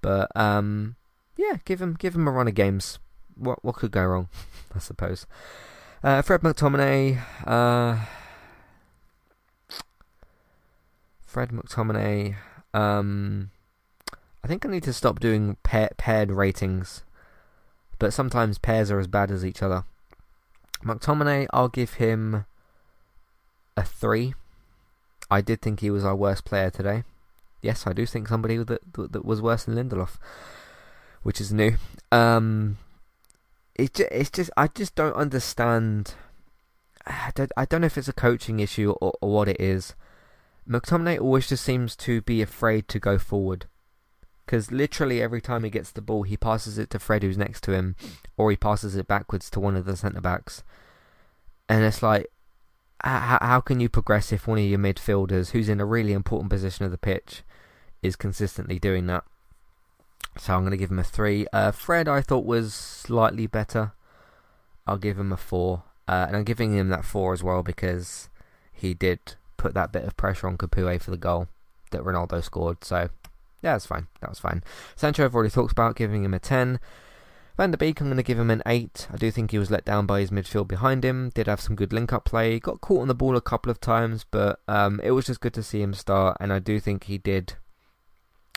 [0.00, 0.96] but um,
[1.36, 2.98] yeah, give him give him a run of games.
[3.36, 4.28] What what could go wrong?
[4.74, 5.26] I suppose.
[6.02, 7.20] Uh, Fred McTominay.
[7.46, 8.04] Uh,
[11.24, 12.36] Fred McTominay.
[12.74, 13.50] Um,
[14.44, 17.04] I think I need to stop doing pair, paired ratings,
[17.98, 19.84] but sometimes pairs are as bad as each other.
[20.84, 22.44] McTominay, I'll give him
[23.76, 24.34] a three.
[25.30, 27.04] I did think he was our worst player today.
[27.62, 30.16] Yes, I do think somebody that that was worse than Lindelof,
[31.22, 31.76] which is new.
[32.10, 32.78] Um,
[33.74, 36.14] it's just, it's just I just don't understand.
[37.06, 39.94] I don't, I don't know if it's a coaching issue or, or what it is.
[40.68, 43.66] McTominay always just seems to be afraid to go forward
[44.44, 47.62] because literally every time he gets the ball, he passes it to Fred, who's next
[47.64, 47.96] to him,
[48.36, 50.62] or he passes it backwards to one of the centre backs.
[51.68, 52.26] And it's like,
[53.02, 56.50] how, how can you progress if one of your midfielders, who's in a really important
[56.50, 57.42] position of the pitch,
[58.02, 59.24] is consistently doing that?
[60.38, 61.46] So I'm going to give him a three.
[61.52, 63.92] Uh, Fred, I thought was slightly better.
[64.86, 68.28] I'll give him a four, uh, and I'm giving him that four as well because
[68.72, 71.48] he did put that bit of pressure on Capoue for the goal
[71.90, 72.82] that Ronaldo scored.
[72.82, 73.10] So
[73.62, 74.08] yeah, that's fine.
[74.20, 74.64] That was fine.
[74.96, 76.80] Sancho, I've already talked about giving him a 10.
[77.56, 79.08] Van der Beek, I'm going to give him an 8.
[79.12, 81.30] I do think he was let down by his midfield behind him.
[81.34, 82.58] Did have some good link up play.
[82.58, 85.52] Got caught on the ball a couple of times, but um, it was just good
[85.54, 86.38] to see him start.
[86.40, 87.54] And I do think he did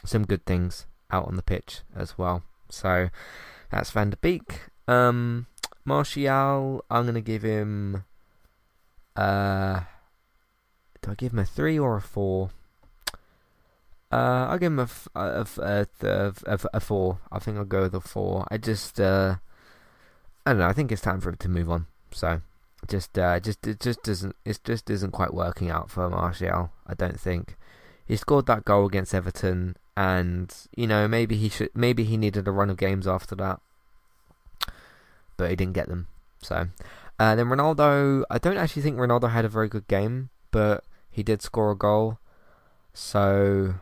[0.06, 2.44] some good things out on the pitch as well.
[2.70, 3.10] So
[3.72, 4.62] that's Van der Beek.
[4.88, 5.48] Um,
[5.84, 8.04] Martial, I'm going to give him.
[9.16, 9.82] Uh,
[11.02, 12.50] do I give him a 3 or a 4?
[14.12, 15.12] Uh, I'll give him a, four.
[17.32, 18.46] I think I'll go with a four.
[18.50, 19.36] I just, uh,
[20.46, 20.68] I don't know.
[20.68, 21.88] I think it's time for him to move on.
[22.12, 22.42] So,
[22.88, 26.72] just, uh, just, it just doesn't, it just isn't quite working out for Martial.
[26.88, 27.58] I don't think
[28.06, 32.48] he scored that goal against Everton, and you know maybe he should, maybe he needed
[32.48, 33.60] a run of games after that,
[35.38, 36.08] but he didn't get them.
[36.42, 36.68] So,
[37.20, 38.24] uh, then Ronaldo.
[38.30, 41.76] I don't actually think Ronaldo had a very good game, but he did score a
[41.76, 42.20] goal.
[42.94, 43.76] So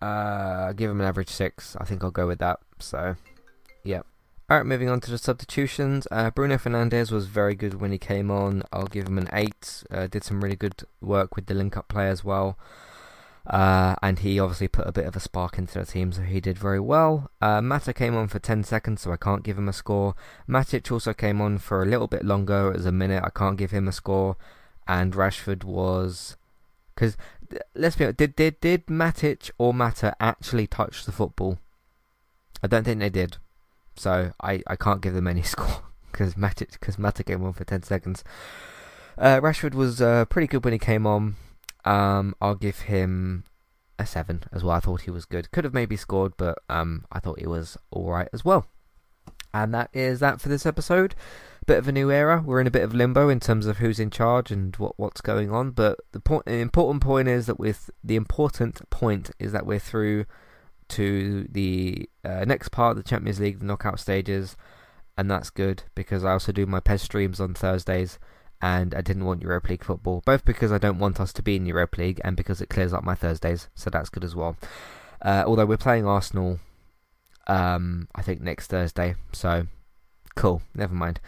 [0.00, 1.76] uh, give him an average six.
[1.76, 2.60] I think I'll go with that.
[2.78, 3.16] So,
[3.84, 4.02] yeah.
[4.50, 6.08] Alright, moving on to the substitutions.
[6.10, 8.64] Uh, Bruno Fernandes was very good when he came on.
[8.72, 9.84] I'll give him an 8.
[9.90, 12.58] Uh, did some really good work with the link up play as well.
[13.46, 16.40] Uh, and he obviously put a bit of a spark into the team, so he
[16.40, 17.30] did very well.
[17.40, 20.14] Uh, Mata came on for 10 seconds, so I can't give him a score.
[20.48, 23.70] Matic also came on for a little bit longer, as a minute, I can't give
[23.70, 24.36] him a score.
[24.86, 26.36] And Rashford was.
[26.94, 27.16] Because
[27.74, 31.58] let's be honest, did did did Matic or Mata actually touch the football?
[32.62, 33.38] I don't think they did,
[33.96, 35.82] so I, I can't give them any score
[36.12, 38.22] because Matic because Mata came on for ten seconds.
[39.16, 41.36] Uh, Rashford was uh, pretty good when he came on.
[41.84, 43.44] Um, I'll give him
[43.98, 44.76] a seven as well.
[44.76, 45.50] I thought he was good.
[45.50, 48.66] Could have maybe scored, but um, I thought he was all right as well.
[49.52, 51.14] And that is that for this episode
[51.70, 52.42] bit of a new era.
[52.44, 55.20] We're in a bit of limbo in terms of who's in charge and what what's
[55.20, 55.70] going on.
[55.70, 59.78] But the point, the important point is that with the important point is that we're
[59.78, 60.26] through
[60.88, 64.56] to the uh, next part of the Champions League, the knockout stages,
[65.16, 68.18] and that's good because I also do my PES streams on Thursdays.
[68.62, 71.56] And I didn't want Europa League football, both because I don't want us to be
[71.56, 74.56] in Europa League and because it clears up my Thursdays, so that's good as well.
[75.22, 76.60] Uh, although we're playing Arsenal,
[77.46, 79.66] um, I think next Thursday, so
[80.36, 80.62] cool.
[80.74, 81.20] Never mind.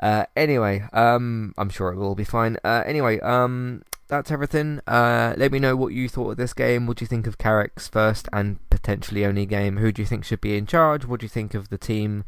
[0.00, 2.56] Uh, anyway, um, I'm sure it will be fine.
[2.64, 4.80] Uh, anyway, um, that's everything.
[4.86, 6.86] Uh, let me know what you thought of this game.
[6.86, 9.76] What do you think of Carrick's first and potentially only game?
[9.76, 11.06] Who do you think should be in charge?
[11.06, 12.24] What do you think of the team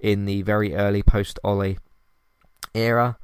[0.00, 1.76] in the very early post Ole
[2.74, 3.18] era?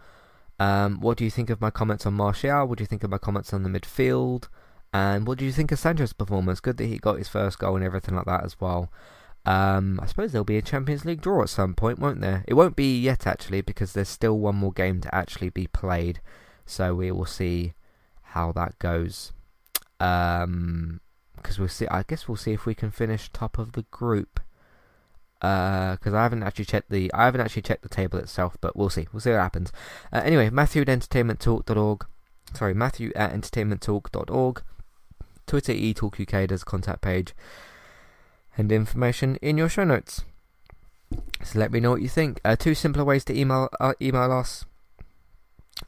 [0.59, 2.67] Um, what do you think of my comments on Martial?
[2.67, 4.49] What do you think of my comments on the midfield?
[4.93, 6.61] And what do you think of Sancho's performance?
[6.61, 8.93] Good that he got his first goal and everything like that as well.
[9.45, 12.45] Um, I suppose there'll be a Champions League draw at some point, won't there?
[12.47, 16.21] It won't be yet actually because there's still one more game to actually be played,
[16.65, 17.75] so we will see
[18.23, 19.33] how that goes.
[20.01, 21.01] Um,
[21.37, 21.87] because we'll see.
[21.89, 24.41] I guess we'll see if we can finish top of the group.
[25.45, 28.77] Because uh, I haven't actually checked the I haven't actually checked the table itself, but
[28.77, 29.07] we'll see.
[29.13, 29.73] We'll see what happens.
[30.13, 32.07] Uh, anyway, Matthew at entertainmenttalk.org.
[32.55, 34.63] Sorry, Matthew at entertainmenttalk.org.
[35.47, 36.49] Twitter eTalkUK.
[36.49, 37.35] There's a contact page
[38.57, 40.25] and information in your show notes.
[41.43, 42.41] So let me know what you think.
[42.45, 44.65] Uh, two simpler ways to email uh, email us.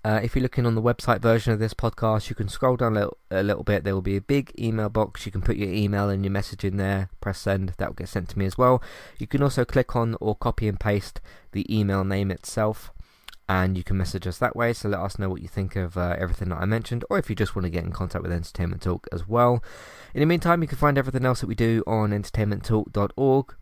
[0.05, 2.93] Uh, if you're looking on the website version of this podcast, you can scroll down
[2.93, 3.85] a little, a little bit.
[3.85, 5.27] There will be a big email box.
[5.27, 7.09] You can put your email and your message in there.
[7.21, 7.75] Press send.
[7.79, 8.83] That will get sent to me as well.
[9.19, 11.21] You can also click on or copy and paste
[11.53, 12.93] the email name itself,
[13.49, 14.73] and you can message us that way.
[14.73, 17.31] So let us know what you think of uh, everything that I mentioned, or if
[17.31, 19.63] you just want to get in contact with Entertainment Talk as well.
[20.15, 23.55] In the meantime, you can find everything else that we do on entertainmenttalk.org.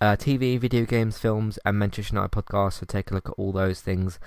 [0.00, 2.80] Uh, TV, video games, films, and Manchester United podcasts.
[2.80, 4.18] So take a look at all those things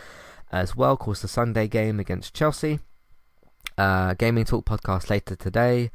[0.51, 0.93] as well.
[0.93, 2.79] Of course, the Sunday game against Chelsea.
[3.77, 5.91] Uh, Gaming Talk podcast later today.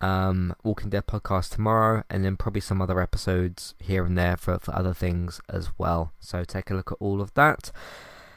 [0.00, 4.58] Um, Walking Dead podcast tomorrow, and then probably some other episodes here and there for,
[4.58, 6.12] for other things as well.
[6.20, 7.70] So take a look at all of that.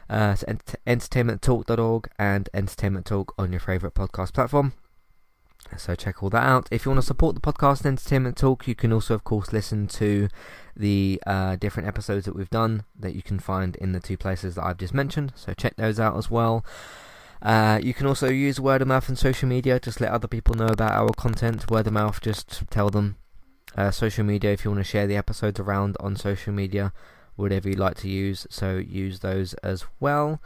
[0.10, 4.74] Uh, ent- entertainmenttalk.org and Entertainment Talk on your favourite podcast platform.
[5.76, 6.70] So check all that out.
[6.72, 9.88] If you want to support the podcast Entertainment Talk, you can also, of course, listen
[9.88, 10.30] to
[10.78, 14.56] the uh, different episodes that we've done that you can find in the two places
[14.56, 15.34] that I've just mentioned.
[15.36, 16.66] So check those out as well.
[17.42, 19.80] Uh, you can also use word of mouth and social media.
[19.80, 21.70] Just let other people know about our content.
[21.70, 23.18] Word of mouth, just tell them.
[23.76, 26.94] Uh, social media, if you want to share the episodes around on social media,
[27.36, 28.48] whatever you like to use.
[28.50, 30.42] So use those as well.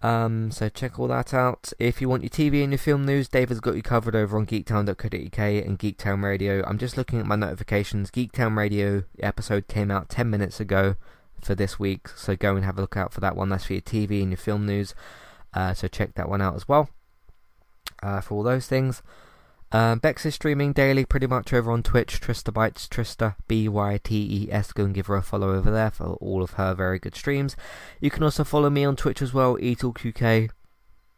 [0.00, 1.72] Um, so check all that out.
[1.78, 4.46] If you want your TV and your film news, David's got you covered over on
[4.46, 6.64] geektown.co.uk and Geektown Radio.
[6.64, 8.10] I'm just looking at my notifications.
[8.10, 10.96] Geektown Radio episode came out 10 minutes ago
[11.40, 13.48] for this week, so go and have a look out for that one.
[13.48, 14.94] That's for your TV and your film news.
[15.52, 16.88] Uh, so check that one out as well.
[18.02, 19.02] Uh, for all those things.
[19.70, 22.20] Um, Bex is streaming daily pretty much over on Twitch.
[22.20, 24.72] Trista Bytes, Trista, B Y T E S.
[24.72, 27.54] Go and give her a follow over there for all of her very good streams.
[28.00, 30.50] You can also follow me on Twitch as well, eTalkUK.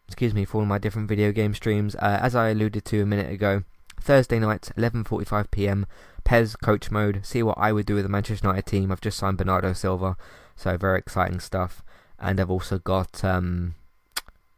[0.09, 1.95] Excuse me, for all my different video game streams.
[1.97, 3.63] Uh, as I alluded to a minute ago,
[4.01, 5.87] Thursday nights, 11:45 p.m.
[6.25, 7.25] PES coach mode.
[7.25, 8.91] See what I would do with the Manchester United team.
[8.91, 10.17] I've just signed Bernardo Silva,
[10.57, 11.85] so very exciting stuff.
[12.19, 13.77] And I've also got um,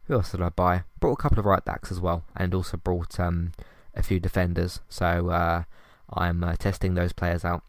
[0.05, 0.83] who else did I buy?
[0.99, 3.51] Brought a couple of right backs as well, and also brought um
[3.95, 4.79] a few defenders.
[4.89, 5.63] So uh,
[6.11, 7.63] I'm uh, testing those players out,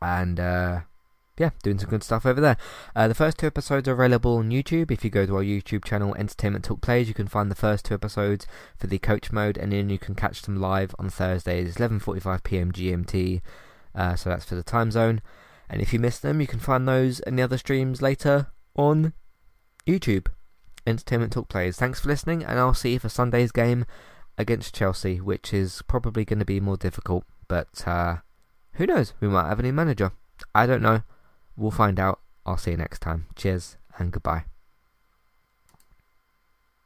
[0.00, 0.80] and uh,
[1.38, 2.56] yeah, doing some good stuff over there.
[2.94, 4.90] Uh, the first two episodes are available on YouTube.
[4.90, 7.84] If you go to our YouTube channel, Entertainment Talk Plays, you can find the first
[7.84, 8.46] two episodes
[8.78, 12.72] for the coach mode, and then you can catch them live on Thursdays, 11:45 p.m.
[12.72, 13.42] GMT.
[13.94, 15.20] Uh, so that's for the time zone.
[15.68, 19.12] And if you miss them, you can find those and the other streams later on
[19.86, 20.28] YouTube.
[20.86, 21.76] Entertainment Talk Plays.
[21.76, 23.84] Thanks for listening, and I'll see you for Sunday's game
[24.38, 27.24] against Chelsea, which is probably going to be more difficult.
[27.48, 28.18] But uh,
[28.72, 29.14] who knows?
[29.20, 30.12] We might have a new manager.
[30.54, 31.02] I don't know.
[31.56, 32.20] We'll find out.
[32.44, 33.26] I'll see you next time.
[33.34, 34.44] Cheers and goodbye.